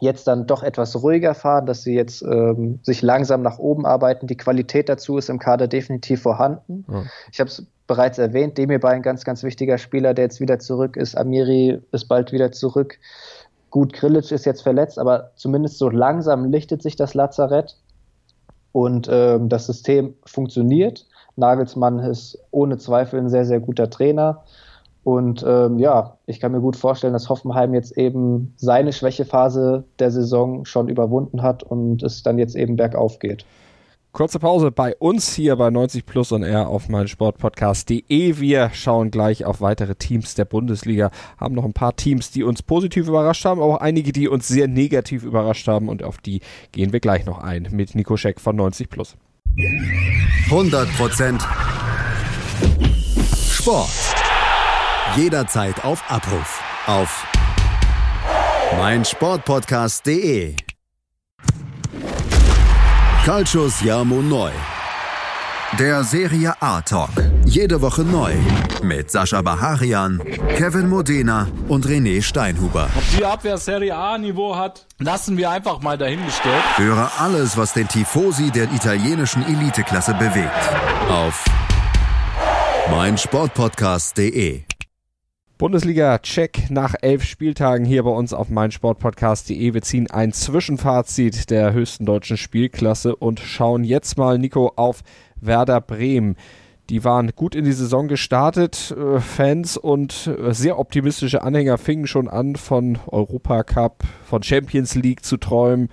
[0.00, 4.26] jetzt dann doch etwas ruhiger fahren, dass sie jetzt ähm, sich langsam nach oben arbeiten.
[4.26, 6.84] Die Qualität dazu ist im Kader definitiv vorhanden.
[6.90, 7.04] Ja.
[7.32, 10.96] Ich habe es bereits erwähnt, Demir ein ganz, ganz wichtiger Spieler, der jetzt wieder zurück
[10.96, 11.16] ist.
[11.16, 12.98] Amiri ist bald wieder zurück.
[13.70, 17.76] Gut, Grilic ist jetzt verletzt, aber zumindest so langsam lichtet sich das Lazarett
[18.72, 21.06] und ähm, das System funktioniert.
[21.36, 24.44] Nagelsmann ist ohne Zweifel ein sehr, sehr guter Trainer.
[25.02, 30.10] Und ähm, ja, ich kann mir gut vorstellen, dass Hoffenheim jetzt eben seine Schwächephase der
[30.10, 33.46] Saison schon überwunden hat und es dann jetzt eben bergauf geht.
[34.12, 38.40] Kurze Pause bei uns hier bei 90 Plus und R auf meinsportpodcast.de.
[38.40, 42.60] Wir schauen gleich auf weitere Teams der Bundesliga, haben noch ein paar Teams, die uns
[42.60, 46.40] positiv überrascht haben, aber auch einige, die uns sehr negativ überrascht haben und auf die
[46.72, 49.16] gehen wir gleich noch ein mit Nico Scheck von 90 Plus.
[50.50, 51.40] 100%
[53.52, 54.19] Sport.
[55.16, 56.62] Jederzeit auf Abruf.
[56.86, 57.26] auf
[58.78, 60.54] meinsportpodcast.de.
[63.24, 64.50] Calcius Jamo Neu.
[65.78, 67.10] Der Serie A Talk.
[67.44, 68.34] Jede Woche neu.
[68.82, 70.20] Mit Sascha Baharian,
[70.56, 72.88] Kevin Modena und René Steinhuber.
[72.96, 76.62] Ob die Abwehr Serie A Niveau hat, lassen wir einfach mal dahingestellt.
[76.76, 80.50] Höre alles, was den Tifosi der italienischen Eliteklasse bewegt.
[81.08, 81.44] Auf
[82.90, 84.64] meinsportpodcast.de.
[85.60, 89.74] Bundesliga-Check nach elf Spieltagen hier bei uns auf meinsportpodcast.de.
[89.74, 95.02] Wir ziehen ein Zwischenfazit der höchsten deutschen Spielklasse und schauen jetzt mal, Nico, auf
[95.38, 96.36] Werder Bremen.
[96.88, 98.96] Die waren gut in die Saison gestartet.
[98.96, 105.26] Äh, Fans und äh, sehr optimistische Anhänger fingen schon an, von Europacup, von Champions League
[105.26, 105.90] zu träumen.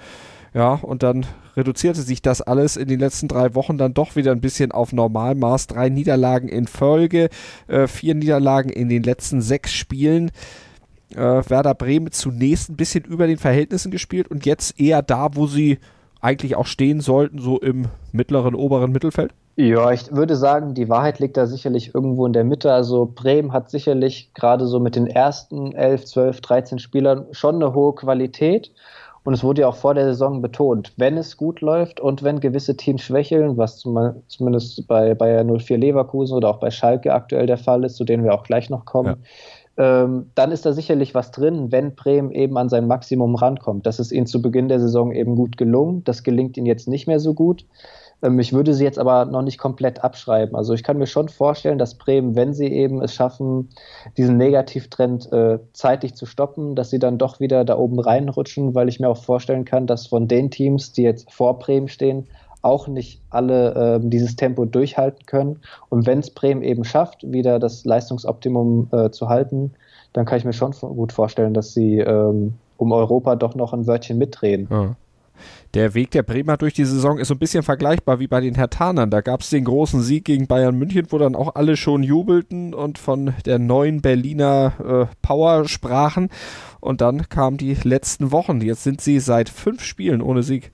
[0.54, 1.26] Ja, und dann
[1.58, 4.94] reduzierte sich das alles in den letzten drei Wochen dann doch wieder ein bisschen auf
[4.94, 5.68] Normalmaß.
[5.68, 7.30] Drei Niederlagen in Folge,
[7.68, 10.32] äh, vier Niederlagen in den letzten sechs Spielen.
[11.14, 15.48] Äh, Werder Bremen zunächst ein bisschen über den Verhältnissen gespielt und jetzt eher da, wo
[15.48, 15.80] sie
[16.22, 19.34] eigentlich auch stehen sollten, so im mittleren, oberen Mittelfeld?
[19.56, 22.72] Ja, ich würde sagen, die Wahrheit liegt da sicherlich irgendwo in der Mitte.
[22.72, 27.74] Also Bremen hat sicherlich gerade so mit den ersten 11, 12, 13 Spielern schon eine
[27.74, 28.72] hohe Qualität.
[29.28, 32.40] Und es wurde ja auch vor der Saison betont, wenn es gut läuft und wenn
[32.40, 37.58] gewisse Teams schwächeln, was zumindest bei Bayern 04 Leverkusen oder auch bei Schalke aktuell der
[37.58, 39.26] Fall ist, zu denen wir auch gleich noch kommen,
[39.78, 40.04] ja.
[40.06, 43.86] ähm, dann ist da sicherlich was drin, wenn Bremen eben an sein Maximum rankommt.
[43.86, 46.06] Das ist ihnen zu Beginn der Saison eben gut gelungen.
[46.06, 47.66] Das gelingt ihnen jetzt nicht mehr so gut.
[48.22, 50.56] Ähm, ich würde sie jetzt aber noch nicht komplett abschreiben.
[50.56, 53.70] Also ich kann mir schon vorstellen, dass Bremen, wenn sie eben es schaffen,
[54.18, 58.90] diesen Negativtrend äh, zeitig zu stoppen, dass sie dann doch wieder da oben reinrutschen, weil
[58.90, 62.28] ich mir auch vorstellen kann, dass von den Teams, die jetzt vor Bremen stehen,
[62.64, 65.60] auch nicht alle äh, dieses Tempo durchhalten können.
[65.90, 69.74] Und wenn es Bremen eben schafft, wieder das Leistungsoptimum äh, zu halten,
[70.14, 73.86] dann kann ich mir schon gut vorstellen, dass sie ähm, um Europa doch noch ein
[73.86, 74.68] Wörtchen mitreden.
[74.72, 74.96] Ja
[75.74, 78.56] der Weg der Bremer durch die Saison ist so ein bisschen vergleichbar wie bei den
[78.56, 79.10] Hertanern.
[79.10, 82.74] Da gab es den großen Sieg gegen Bayern München, wo dann auch alle schon jubelten
[82.74, 84.74] und von der neuen Berliner
[85.10, 86.30] äh, Power sprachen.
[86.80, 88.62] Und dann kamen die letzten Wochen.
[88.62, 90.72] Jetzt sind sie seit fünf Spielen ohne Sieg.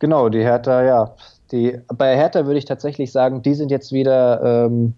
[0.00, 1.14] Genau, die Hertha, ja.
[1.52, 4.94] Die, bei Hertha würde ich tatsächlich sagen, die sind jetzt wieder, ähm,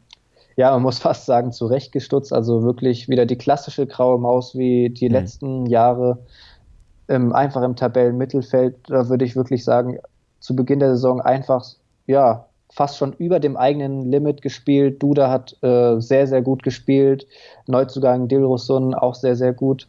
[0.56, 2.32] ja, man muss fast sagen, zurechtgestutzt.
[2.32, 5.14] Also wirklich wieder die klassische graue Maus wie die mhm.
[5.14, 6.18] letzten Jahre
[7.08, 9.98] ähm, einfach im Tabellenmittelfeld, da würde ich wirklich sagen,
[10.40, 11.64] zu Beginn der Saison einfach,
[12.06, 15.02] ja, fast schon über dem eigenen Limit gespielt.
[15.02, 17.26] Duda hat äh, sehr, sehr gut gespielt.
[17.66, 19.88] Neuzugang Dilrosun auch sehr, sehr gut.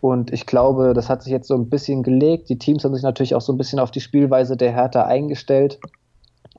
[0.00, 2.48] Und ich glaube, das hat sich jetzt so ein bisschen gelegt.
[2.48, 5.80] Die Teams haben sich natürlich auch so ein bisschen auf die Spielweise der Hertha eingestellt.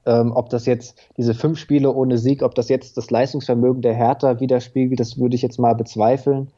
[0.05, 3.93] Ähm, ob das jetzt diese fünf Spiele ohne Sieg, ob das jetzt das Leistungsvermögen der
[3.93, 6.49] Hertha widerspiegelt, das würde ich jetzt mal bezweifeln.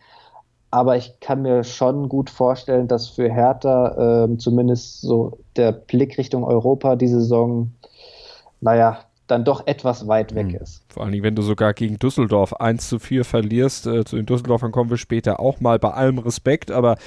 [0.71, 6.17] Aber ich kann mir schon gut vorstellen, dass für Hertha äh, zumindest so der Blick
[6.17, 7.71] Richtung Europa die Saison,
[8.61, 8.99] naja,
[9.29, 10.61] dann doch etwas weit weg hm.
[10.61, 10.83] ist.
[10.89, 13.87] Vor allem, wenn du sogar gegen Düsseldorf 1 zu 4 verlierst.
[13.87, 16.97] Äh, zu den Düsseldorfern kommen wir später auch mal bei allem Respekt, aber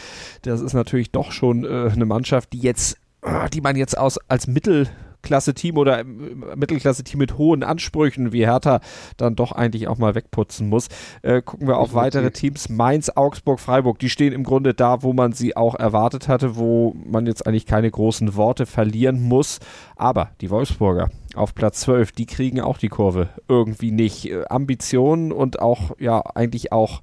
[0.43, 4.19] das ist natürlich doch schon äh, eine Mannschaft, die jetzt, äh, die man jetzt aus,
[4.29, 4.89] als Mittel
[5.23, 8.81] Klasse-Team oder Mittelklasse-Team mit hohen Ansprüchen wie Hertha
[9.17, 10.89] dann doch eigentlich auch mal wegputzen muss.
[11.23, 12.69] Äh, gucken wir auf weitere Teams.
[12.69, 16.95] Mainz, Augsburg, Freiburg, die stehen im Grunde da, wo man sie auch erwartet hatte, wo
[17.05, 19.61] man jetzt eigentlich keine großen Worte verlieren muss.
[19.97, 24.31] Aber die Wolfsburger auf Platz 12, die kriegen auch die Kurve irgendwie nicht.
[24.31, 27.01] Äh, Ambitionen und auch, ja, eigentlich auch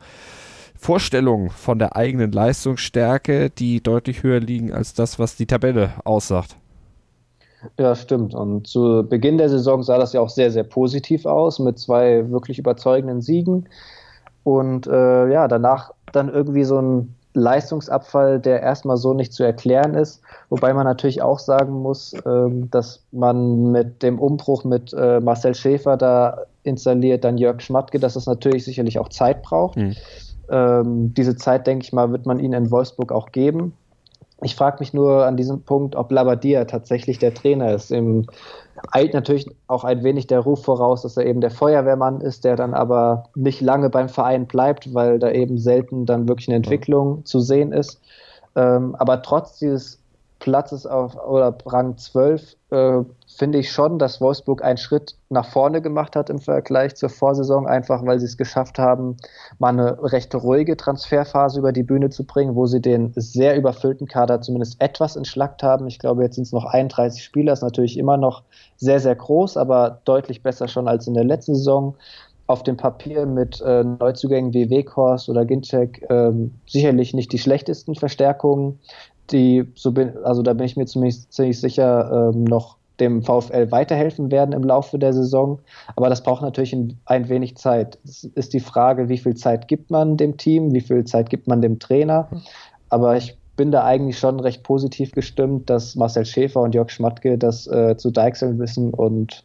[0.75, 6.55] Vorstellungen von der eigenen Leistungsstärke, die deutlich höher liegen als das, was die Tabelle aussagt.
[7.77, 8.33] Ja, stimmt.
[8.33, 12.29] Und zu Beginn der Saison sah das ja auch sehr, sehr positiv aus mit zwei
[12.29, 13.67] wirklich überzeugenden Siegen.
[14.43, 19.93] Und äh, ja, danach dann irgendwie so ein Leistungsabfall, der erstmal so nicht zu erklären
[19.93, 20.21] ist.
[20.49, 25.53] Wobei man natürlich auch sagen muss, ähm, dass man mit dem Umbruch mit äh, Marcel
[25.53, 29.77] Schäfer da installiert, dann Jörg Schmatke, dass es natürlich sicherlich auch Zeit braucht.
[29.77, 29.95] Mhm.
[30.49, 33.73] Ähm, diese Zeit, denke ich mal, wird man ihnen in Wolfsburg auch geben.
[34.41, 37.91] Ich frage mich nur an diesem Punkt, ob Labadia tatsächlich der Trainer ist.
[37.91, 38.25] Im
[38.91, 42.55] eilt natürlich auch ein wenig der Ruf voraus, dass er eben der Feuerwehrmann ist, der
[42.55, 47.25] dann aber nicht lange beim Verein bleibt, weil da eben selten dann wirklich eine Entwicklung
[47.25, 47.99] zu sehen ist.
[48.55, 49.98] Ähm, aber trotz dieses
[50.39, 55.81] Platzes auf oder Rang 12 äh, finde ich schon, dass Wolfsburg einen Schritt nach vorne
[55.81, 59.17] gemacht hat im Vergleich zur Vorsaison, einfach weil sie es geschafft haben,
[59.59, 64.07] mal eine recht ruhige Transferphase über die Bühne zu bringen, wo sie den sehr überfüllten
[64.07, 65.87] Kader zumindest etwas entschlackt haben.
[65.87, 68.43] Ich glaube, jetzt sind es noch 31 Spieler, ist natürlich immer noch
[68.77, 71.95] sehr, sehr groß, aber deutlich besser schon als in der letzten Saison.
[72.49, 77.93] auf dem Papier mit äh, Neuzugängen wie Weghorst oder Ginczek ähm, sicherlich nicht die schlechtesten
[77.93, 78.79] Verstärkungen,
[79.31, 83.71] die, so bin, also da bin ich mir zumindest ziemlich sicher, ähm, noch dem VfL
[83.71, 85.59] weiterhelfen werden im Laufe der Saison.
[85.95, 87.97] Aber das braucht natürlich ein, ein, wenig Zeit.
[88.03, 91.47] Es ist die Frage, wie viel Zeit gibt man dem Team, wie viel Zeit gibt
[91.47, 92.27] man dem Trainer.
[92.89, 97.37] Aber ich bin da eigentlich schon recht positiv gestimmt, dass Marcel Schäfer und Jörg Schmatke
[97.37, 99.43] das äh, zu deichseln wissen und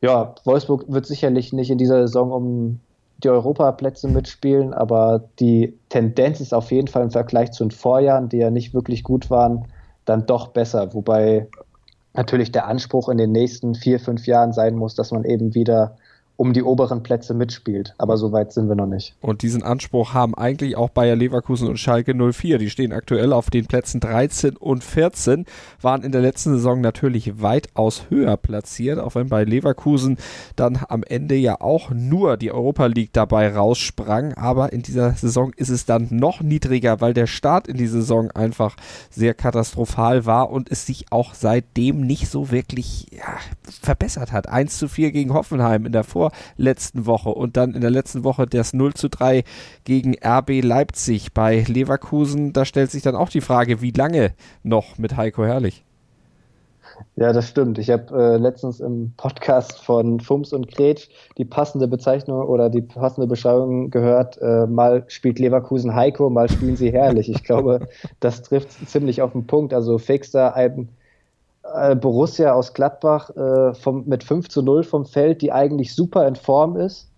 [0.00, 2.80] ja, Wolfsburg wird sicherlich nicht in dieser Saison um
[3.18, 8.28] die Europaplätze mitspielen, aber die Tendenz ist auf jeden Fall im Vergleich zu den Vorjahren,
[8.28, 9.66] die ja nicht wirklich gut waren,
[10.04, 10.92] dann doch besser.
[10.94, 11.48] Wobei
[12.14, 15.96] natürlich der Anspruch in den nächsten vier, fünf Jahren sein muss, dass man eben wieder
[16.36, 17.94] um die oberen Plätze mitspielt.
[17.98, 19.14] Aber so weit sind wir noch nicht.
[19.20, 22.58] Und diesen Anspruch haben eigentlich auch Bayer Leverkusen und Schalke 04.
[22.58, 25.44] Die stehen aktuell auf den Plätzen 13 und 14,
[25.80, 30.16] waren in der letzten Saison natürlich weitaus höher platziert, auch wenn bei Leverkusen
[30.56, 34.34] dann am Ende ja auch nur die Europa League dabei raussprang.
[34.34, 38.30] Aber in dieser Saison ist es dann noch niedriger, weil der Start in die Saison
[38.30, 38.76] einfach
[39.10, 43.36] sehr katastrophal war und es sich auch seitdem nicht so wirklich ja,
[43.80, 44.48] verbessert hat.
[44.48, 46.21] 1 zu 4 gegen Hoffenheim in der Vor
[46.56, 49.44] letzten Woche und dann in der letzten Woche das 0 zu 3
[49.84, 52.52] gegen RB Leipzig bei Leverkusen.
[52.52, 55.84] Da stellt sich dann auch die Frage, wie lange noch mit Heiko Herrlich?
[57.16, 57.78] Ja, das stimmt.
[57.78, 62.82] Ich habe äh, letztens im Podcast von Fums und Kretsch die passende Bezeichnung oder die
[62.82, 64.38] passende Beschreibung gehört.
[64.40, 67.28] Äh, mal spielt Leverkusen Heiko, mal spielen sie herrlich.
[67.28, 67.88] Ich glaube,
[68.20, 69.74] das trifft ziemlich auf den Punkt.
[69.74, 71.01] Also Fixer ein äh,
[71.94, 76.34] Borussia aus Gladbach äh, vom, mit 5 zu 0 vom Feld, die eigentlich super in
[76.34, 77.08] Form ist,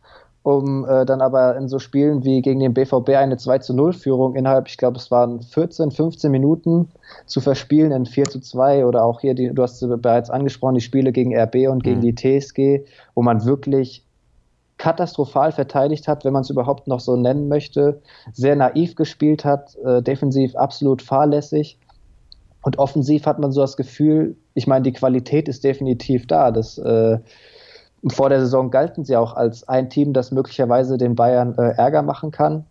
[0.42, 3.94] um äh, dann aber in so Spielen wie gegen den BVB eine 2 zu 0
[3.94, 6.90] Führung innerhalb, ich glaube, es waren 14, 15 Minuten
[7.24, 10.82] zu verspielen in 4 zu 2 oder auch hier, die, du hast bereits angesprochen, die
[10.82, 12.14] Spiele gegen RB und gegen mhm.
[12.14, 14.04] die TSG, wo man wirklich
[14.76, 19.76] katastrophal verteidigt hat, wenn man es überhaupt noch so nennen möchte, sehr naiv gespielt hat,
[19.84, 21.78] äh, defensiv absolut fahrlässig
[22.64, 26.50] und offensiv hat man so das Gefühl, ich meine, die Qualität ist definitiv da.
[26.50, 27.18] Das, äh,
[28.08, 32.02] vor der Saison galten sie auch als ein Team, das möglicherweise den Bayern äh, Ärger
[32.02, 32.64] machen kann.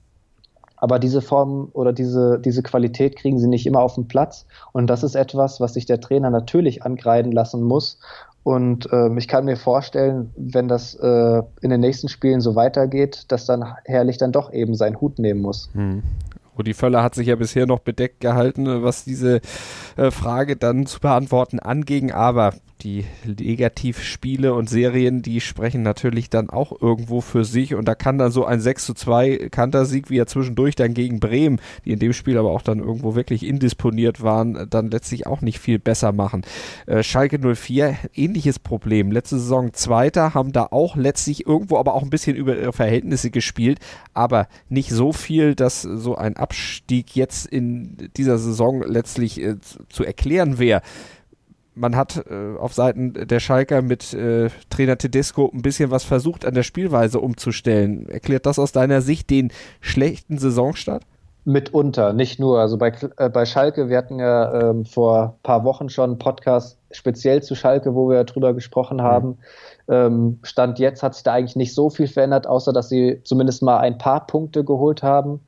[0.77, 4.47] Aber diese Form oder diese, diese Qualität kriegen sie nicht immer auf den Platz.
[4.71, 7.99] Und das ist etwas, was sich der Trainer natürlich angreifen lassen muss.
[8.41, 13.25] Und ähm, ich kann mir vorstellen, wenn das äh, in den nächsten Spielen so weitergeht,
[13.27, 15.69] dass dann Herrlich dann doch eben seinen Hut nehmen muss.
[15.73, 16.01] Hm.
[16.57, 19.41] Rudi Völler hat sich ja bisher noch bedeckt gehalten, was diese
[19.97, 22.53] äh, Frage dann zu beantworten anging, aber
[22.83, 28.17] die Negativspiele und Serien, die sprechen natürlich dann auch irgendwo für sich und da kann
[28.17, 31.99] dann so ein 6 zu 2 Kantersieg, wie er zwischendurch dann gegen Bremen, die in
[31.99, 36.11] dem Spiel aber auch dann irgendwo wirklich indisponiert waren, dann letztlich auch nicht viel besser
[36.11, 36.41] machen.
[36.85, 39.11] Äh, Schalke 04, ähnliches Problem.
[39.11, 43.31] Letzte Saison Zweiter, haben da auch letztlich irgendwo aber auch ein bisschen über ihre Verhältnisse
[43.31, 43.79] gespielt,
[44.13, 49.55] aber nicht so viel, dass so ein Abstieg jetzt in dieser Saison letztlich äh,
[49.89, 50.81] zu erklären wäre
[51.75, 56.45] man hat äh, auf Seiten der Schalker mit äh, Trainer Tedesco ein bisschen was versucht,
[56.45, 58.07] an der Spielweise umzustellen.
[58.09, 59.51] Erklärt das aus deiner Sicht den
[59.81, 61.03] schlechten Saisonstart?
[61.45, 62.59] Mitunter, nicht nur.
[62.59, 66.19] Also bei, äh, bei Schalke, wir hatten ja ähm, vor ein paar Wochen schon einen
[66.19, 69.01] Podcast speziell zu Schalke, wo wir drüber gesprochen mhm.
[69.01, 69.27] haben.
[69.27, 69.93] Mhm.
[69.93, 73.61] Ähm, Stand jetzt hat sich da eigentlich nicht so viel verändert, außer dass sie zumindest
[73.61, 75.41] mal ein paar Punkte geholt haben.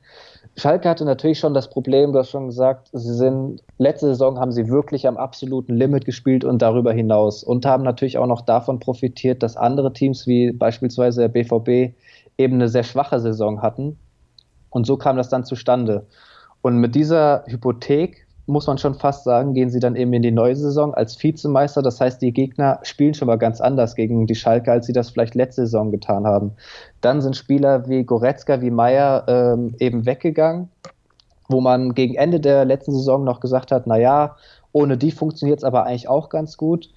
[0.58, 4.52] Schalke hatte natürlich schon das Problem, du hast schon gesagt, sie sind, letzte Saison haben
[4.52, 8.80] sie wirklich am absoluten Limit gespielt und darüber hinaus und haben natürlich auch noch davon
[8.80, 11.94] profitiert, dass andere Teams wie beispielsweise der BVB
[12.38, 13.98] eben eine sehr schwache Saison hatten.
[14.70, 16.06] Und so kam das dann zustande.
[16.62, 20.30] Und mit dieser Hypothek muss man schon fast sagen, gehen sie dann eben in die
[20.30, 21.82] neue Saison als Vizemeister.
[21.82, 25.10] Das heißt, die Gegner spielen schon mal ganz anders gegen die Schalke, als sie das
[25.10, 26.52] vielleicht letzte Saison getan haben.
[27.00, 30.68] Dann sind Spieler wie Goretzka, wie Meier ähm, eben weggegangen,
[31.48, 34.36] wo man gegen Ende der letzten Saison noch gesagt hat, na ja,
[34.72, 36.90] ohne die funktioniert es aber eigentlich auch ganz gut.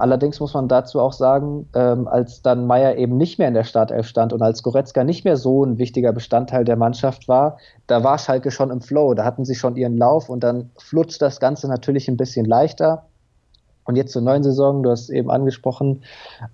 [0.00, 3.64] Allerdings muss man dazu auch sagen, ähm, als dann Meier eben nicht mehr in der
[3.64, 8.02] Startelf stand und als Goretzka nicht mehr so ein wichtiger Bestandteil der Mannschaft war, da
[8.02, 11.38] war Schalke schon im Flow, da hatten sie schon ihren Lauf und dann flutscht das
[11.38, 13.04] Ganze natürlich ein bisschen leichter.
[13.84, 16.02] Und jetzt zur neuen Saison, du hast es eben angesprochen,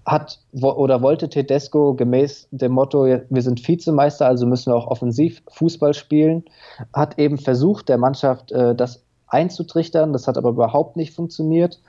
[0.05, 5.43] hat oder wollte Tedesco gemäß dem Motto, wir sind Vizemeister, also müssen wir auch offensiv
[5.51, 6.45] Fußball spielen,
[6.93, 11.81] hat eben versucht, der Mannschaft äh, das einzutrichtern, das hat aber überhaupt nicht funktioniert.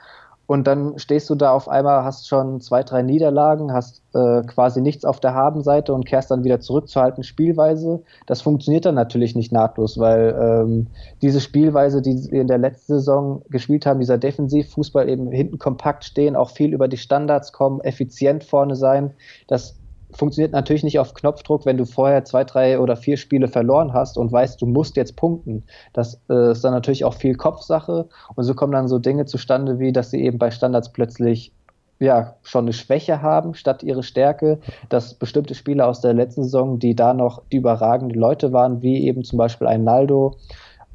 [0.48, 4.80] Und dann stehst du da auf einmal, hast schon zwei, drei Niederlagen, hast äh, quasi
[4.80, 8.02] nichts auf der Habenseite und kehrst dann wieder zurück zur alten Spielweise.
[8.24, 10.86] Das funktioniert dann natürlich nicht nahtlos, weil ähm,
[11.20, 16.04] diese Spielweise, die wir in der letzten Saison gespielt haben, dieser Defensivfußball eben hinten kompakt
[16.04, 19.12] stehen, auch viel über die Standards kommen, effizient vorne sein,
[19.48, 19.76] das
[20.12, 24.16] funktioniert natürlich nicht auf Knopfdruck, wenn du vorher zwei, drei oder vier Spiele verloren hast
[24.16, 25.64] und weißt, du musst jetzt punkten.
[25.92, 29.78] Das äh, ist dann natürlich auch viel Kopfsache und so kommen dann so Dinge zustande,
[29.78, 31.52] wie dass sie eben bei Standards plötzlich
[32.00, 36.78] ja schon eine Schwäche haben statt ihre Stärke, dass bestimmte Spieler aus der letzten Saison,
[36.78, 40.36] die da noch die überragenden Leute waren, wie eben zum Beispiel ein Naldo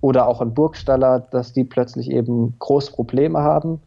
[0.02, 3.82] oder auch ein Burgstaller, dass die plötzlich eben große Probleme haben.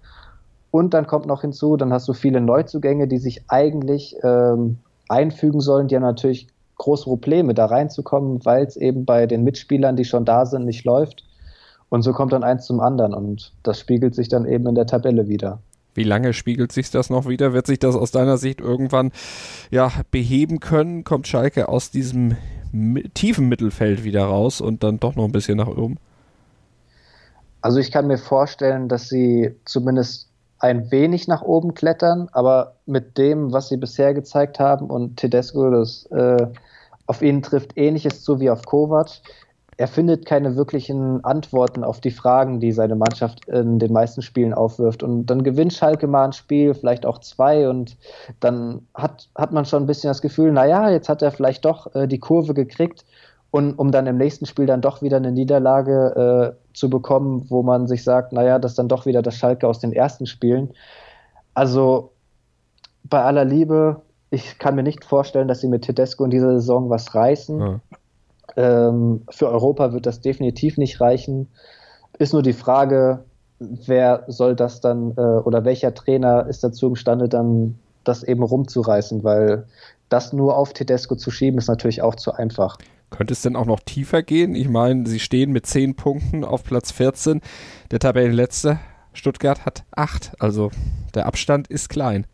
[0.70, 5.60] Und dann kommt noch hinzu, dann hast du viele Neuzugänge, die sich eigentlich ähm, einfügen
[5.60, 5.88] sollen.
[5.88, 10.24] Die haben natürlich große Probleme, da reinzukommen, weil es eben bei den Mitspielern, die schon
[10.24, 11.24] da sind, nicht läuft.
[11.88, 14.86] Und so kommt dann eins zum anderen und das spiegelt sich dann eben in der
[14.86, 15.60] Tabelle wieder.
[15.94, 17.52] Wie lange spiegelt sich das noch wieder?
[17.54, 19.12] Wird sich das aus deiner Sicht irgendwann
[19.70, 21.04] ja, beheben können?
[21.04, 22.36] Kommt Schalke aus diesem
[23.14, 25.96] tiefen Mittelfeld wieder raus und dann doch noch ein bisschen nach oben?
[27.62, 30.25] Also ich kann mir vorstellen, dass sie zumindest
[30.58, 35.70] ein wenig nach oben klettern, aber mit dem, was sie bisher gezeigt haben und Tedesco,
[35.70, 36.46] das äh,
[37.06, 39.20] auf ihn trifft ähnliches zu wie auf Kovac,
[39.78, 44.54] er findet keine wirklichen Antworten auf die Fragen, die seine Mannschaft in den meisten Spielen
[44.54, 45.02] aufwirft.
[45.02, 47.96] Und dann gewinnt Schalke mal ein Spiel, vielleicht auch zwei, und
[48.40, 51.94] dann hat, hat man schon ein bisschen das Gefühl, naja, jetzt hat er vielleicht doch
[51.94, 53.04] äh, die Kurve gekriegt.
[53.50, 57.62] Und um dann im nächsten Spiel dann doch wieder eine Niederlage äh, zu bekommen, wo
[57.62, 60.74] man sich sagt, naja, das ist dann doch wieder das Schalke aus den ersten Spielen.
[61.54, 62.12] Also
[63.02, 66.90] bei aller Liebe, ich kann mir nicht vorstellen, dass sie mit Tedesco in dieser Saison
[66.90, 67.60] was reißen.
[67.60, 67.80] Ja.
[68.56, 71.48] Ähm, für Europa wird das definitiv nicht reichen.
[72.18, 73.24] Ist nur die Frage,
[73.58, 79.24] wer soll das dann äh, oder welcher Trainer ist dazu imstande, dann das eben rumzureißen,
[79.24, 79.64] weil
[80.10, 82.76] das nur auf Tedesco zu schieben, ist natürlich auch zu einfach.
[83.10, 84.54] Könnte es denn auch noch tiefer gehen?
[84.54, 87.40] Ich meine, sie stehen mit 10 Punkten auf Platz 14.
[87.90, 88.80] Der Tabellenletzte,
[89.12, 90.32] Stuttgart, hat 8.
[90.38, 90.70] Also
[91.14, 92.26] der Abstand ist klein.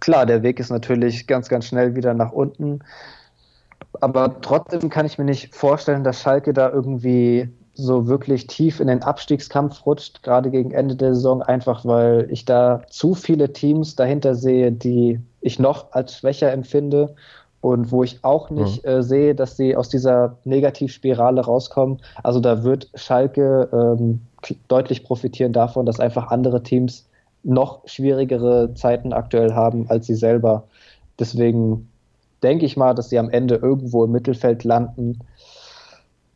[0.00, 2.80] Klar, der Weg ist natürlich ganz, ganz schnell wieder nach unten
[4.00, 8.86] aber trotzdem kann ich mir nicht vorstellen, dass Schalke da irgendwie so wirklich tief in
[8.86, 13.96] den Abstiegskampf rutscht, gerade gegen Ende der Saison, einfach weil ich da zu viele Teams
[13.96, 17.16] dahinter sehe, die ich noch als schwächer empfinde
[17.64, 18.90] und wo ich auch nicht mhm.
[18.90, 22.02] äh, sehe, dass sie aus dieser Negativspirale rauskommen.
[22.22, 24.20] Also da wird Schalke ähm,
[24.68, 27.06] deutlich profitieren davon, dass einfach andere Teams
[27.42, 30.64] noch schwierigere Zeiten aktuell haben als sie selber.
[31.18, 31.88] Deswegen
[32.42, 35.20] denke ich mal, dass sie am Ende irgendwo im Mittelfeld landen.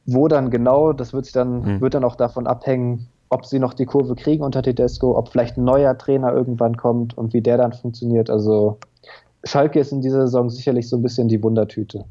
[0.06, 1.80] Wo dann genau, das wird, dann, hm.
[1.82, 5.58] wird dann auch davon abhängen, ob sie noch die Kurve kriegen unter Tedesco, ob vielleicht
[5.58, 8.30] ein neuer Trainer irgendwann kommt und wie der dann funktioniert.
[8.30, 8.78] Also
[9.44, 12.04] Schalke ist in dieser Saison sicherlich so ein bisschen die Wundertüte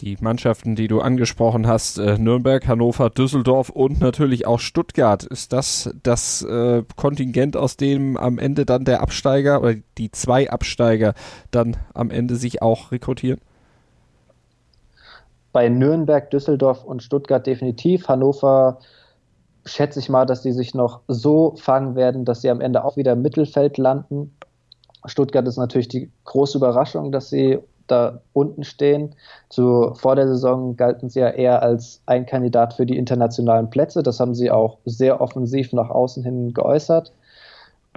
[0.00, 5.22] die Mannschaften, die du angesprochen hast, äh, Nürnberg, Hannover, Düsseldorf und natürlich auch Stuttgart.
[5.24, 10.50] Ist das das äh, Kontingent, aus dem am Ende dann der Absteiger oder die zwei
[10.50, 11.14] Absteiger
[11.50, 13.40] dann am Ende sich auch rekrutieren?
[15.52, 18.08] Bei Nürnberg, Düsseldorf und Stuttgart definitiv.
[18.08, 18.80] Hannover
[19.64, 22.96] schätze ich mal, dass sie sich noch so fangen werden, dass sie am Ende auch
[22.96, 24.34] wieder im Mittelfeld landen.
[25.06, 29.14] Stuttgart ist natürlich die große Überraschung, dass sie da unten stehen.
[29.50, 34.02] Zu, vor der Saison galten sie ja eher als ein Kandidat für die internationalen Plätze.
[34.02, 37.12] Das haben sie auch sehr offensiv nach außen hin geäußert.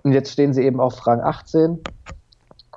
[0.03, 1.79] Und jetzt stehen sie eben auf Rang 18.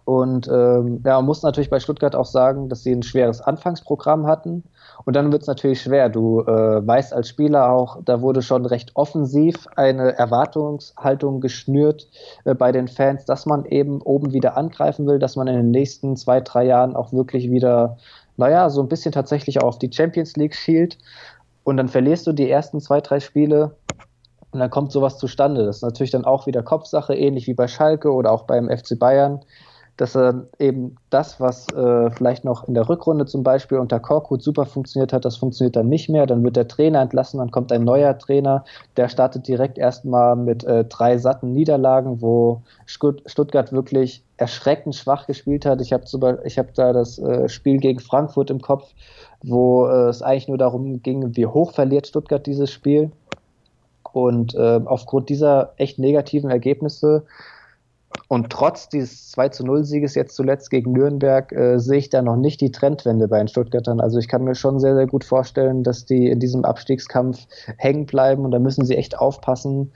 [0.04, 4.26] Und ähm, ja, man muss natürlich bei Stuttgart auch sagen, dass sie ein schweres Anfangsprogramm
[4.26, 4.64] hatten.
[5.05, 6.09] Und dann wird es natürlich schwer.
[6.09, 12.09] Du äh, weißt als Spieler auch, da wurde schon recht offensiv eine Erwartungshaltung geschnürt
[12.44, 15.70] äh, bei den Fans, dass man eben oben wieder angreifen will, dass man in den
[15.70, 17.96] nächsten zwei, drei Jahren auch wirklich wieder,
[18.36, 20.98] naja, so ein bisschen tatsächlich auch auf die Champions League schielt.
[21.64, 23.76] Und dann verlierst du die ersten zwei, drei Spiele
[24.51, 25.64] und dann kommt sowas zustande.
[25.64, 28.98] Das ist natürlich dann auch wieder Kopfsache, ähnlich wie bei Schalke oder auch beim FC
[28.98, 29.40] Bayern
[30.01, 34.42] dass er eben das, was äh, vielleicht noch in der Rückrunde zum Beispiel unter Korkut
[34.42, 36.24] super funktioniert hat, das funktioniert dann nicht mehr.
[36.24, 38.64] Dann wird der Trainer entlassen, dann kommt ein neuer Trainer,
[38.96, 45.66] der startet direkt erstmal mit äh, drei satten Niederlagen, wo Stuttgart wirklich erschreckend schwach gespielt
[45.66, 45.82] hat.
[45.82, 48.94] Ich habe hab da das äh, Spiel gegen Frankfurt im Kopf,
[49.42, 53.12] wo äh, es eigentlich nur darum ging, wie hoch verliert Stuttgart dieses Spiel.
[54.12, 57.24] Und äh, aufgrund dieser echt negativen Ergebnisse
[58.28, 62.22] und trotz dieses 2 zu 0 Sieges jetzt zuletzt gegen Nürnberg äh, sehe ich da
[62.22, 64.00] noch nicht die Trendwende bei den Stuttgartern.
[64.00, 67.46] Also ich kann mir schon sehr, sehr gut vorstellen, dass die in diesem Abstiegskampf
[67.76, 69.92] hängen bleiben und da müssen sie echt aufpassen,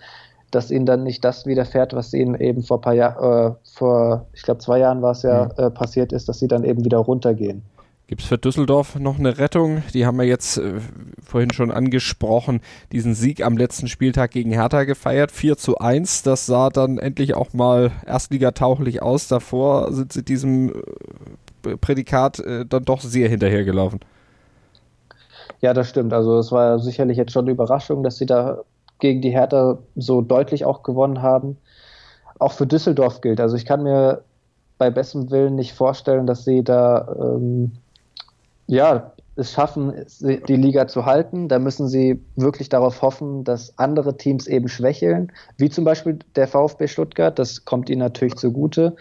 [0.51, 4.43] dass ihnen dann nicht das widerfährt, was ihnen eben vor paar Jahren, äh, vor, ich
[4.43, 5.65] glaube zwei Jahren war es ja, mhm.
[5.65, 7.63] äh, passiert ist, dass sie dann eben wieder runtergehen.
[8.07, 9.83] Gibt es für Düsseldorf noch eine Rettung?
[9.95, 10.75] Die haben wir jetzt äh,
[11.25, 12.61] vorhin schon angesprochen,
[12.93, 16.23] diesen Sieg am letzten Spieltag gegen Hertha gefeiert, 4 zu 1.
[16.23, 19.29] Das sah dann endlich auch mal erstligatauchlich aus.
[19.29, 20.75] Davor sind sie diesem
[21.65, 24.01] äh, Prädikat äh, dann doch sehr hinterhergelaufen.
[25.63, 26.13] Ja, das stimmt.
[26.13, 28.59] Also es war sicherlich jetzt schon eine Überraschung, dass sie da
[28.99, 31.57] gegen die Hertha so deutlich auch gewonnen haben.
[32.39, 33.41] Auch für Düsseldorf gilt.
[33.41, 34.23] Also ich kann mir
[34.77, 37.73] bei bestem Willen nicht vorstellen, dass sie da ähm,
[38.67, 41.49] ja, es schaffen, die Liga zu halten.
[41.49, 46.47] Da müssen sie wirklich darauf hoffen, dass andere Teams eben schwächeln, wie zum Beispiel der
[46.47, 47.37] VfB Stuttgart.
[47.39, 48.95] Das kommt ihnen natürlich zugute.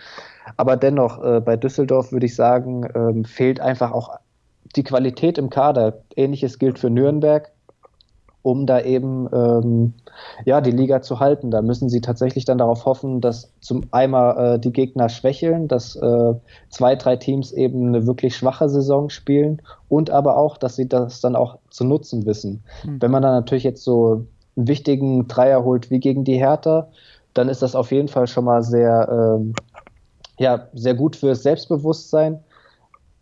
[0.57, 4.17] Aber dennoch, äh, bei Düsseldorf würde ich sagen, ähm, fehlt einfach auch
[4.75, 6.01] die Qualität im Kader.
[6.15, 7.52] Ähnliches gilt für Nürnberg
[8.43, 9.93] um da eben ähm,
[10.45, 11.49] ja, die Liga zu halten.
[11.49, 15.95] Da müssen sie tatsächlich dann darauf hoffen, dass zum einmal äh, die Gegner schwächeln, dass
[15.95, 16.33] äh,
[16.69, 21.21] zwei, drei Teams eben eine wirklich schwache Saison spielen und aber auch, dass sie das
[21.21, 22.63] dann auch zu nutzen wissen.
[22.85, 23.01] Mhm.
[23.01, 24.25] Wenn man dann natürlich jetzt so
[24.57, 26.89] einen wichtigen Dreier holt wie gegen die Hertha,
[27.33, 29.53] dann ist das auf jeden Fall schon mal sehr, ähm,
[30.37, 32.43] ja, sehr gut fürs Selbstbewusstsein.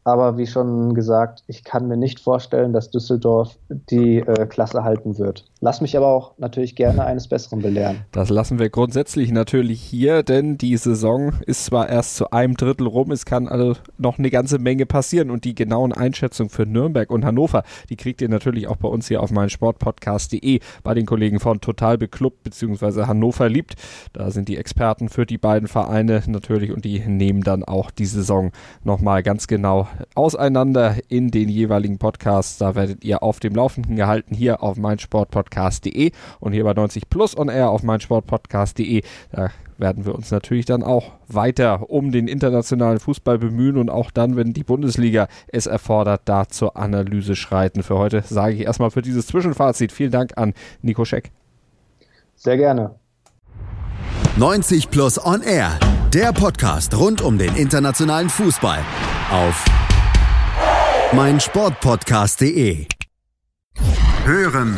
[0.03, 5.17] Aber wie schon gesagt, ich kann mir nicht vorstellen, dass Düsseldorf die äh, Klasse halten
[5.17, 5.50] wird.
[5.63, 7.97] Lass mich aber auch natürlich gerne eines Besseren belehren.
[8.11, 12.87] Das lassen wir grundsätzlich natürlich hier, denn die Saison ist zwar erst zu einem Drittel
[12.87, 17.11] rum, es kann also noch eine ganze Menge passieren und die genauen Einschätzungen für Nürnberg
[17.11, 21.39] und Hannover, die kriegt ihr natürlich auch bei uns hier auf meinsportpodcast.de bei den Kollegen
[21.39, 23.05] von Total Beklubbt bzw.
[23.05, 23.75] Hannover liebt.
[24.13, 28.07] Da sind die Experten für die beiden Vereine natürlich und die nehmen dann auch die
[28.07, 28.51] Saison
[28.83, 32.57] nochmal ganz genau auseinander in den jeweiligen Podcasts.
[32.57, 37.09] Da werdet ihr auf dem Laufenden gehalten hier auf meinsportpodcast meinsportpodcast.de und hier bei 90
[37.09, 39.03] Plus on Air auf meinsportpodcast.de.
[39.31, 44.11] Da werden wir uns natürlich dann auch weiter um den internationalen Fußball bemühen und auch
[44.11, 47.83] dann, wenn die Bundesliga es erfordert, da zur Analyse schreiten.
[47.83, 51.31] Für heute sage ich erstmal für dieses Zwischenfazit vielen Dank an Nico Scheck.
[52.35, 52.95] Sehr gerne.
[54.37, 55.77] 90 Plus on Air,
[56.13, 58.79] der Podcast rund um den internationalen Fußball
[59.31, 59.65] auf
[61.13, 62.85] meinsportpodcast.de.
[64.23, 64.77] Hören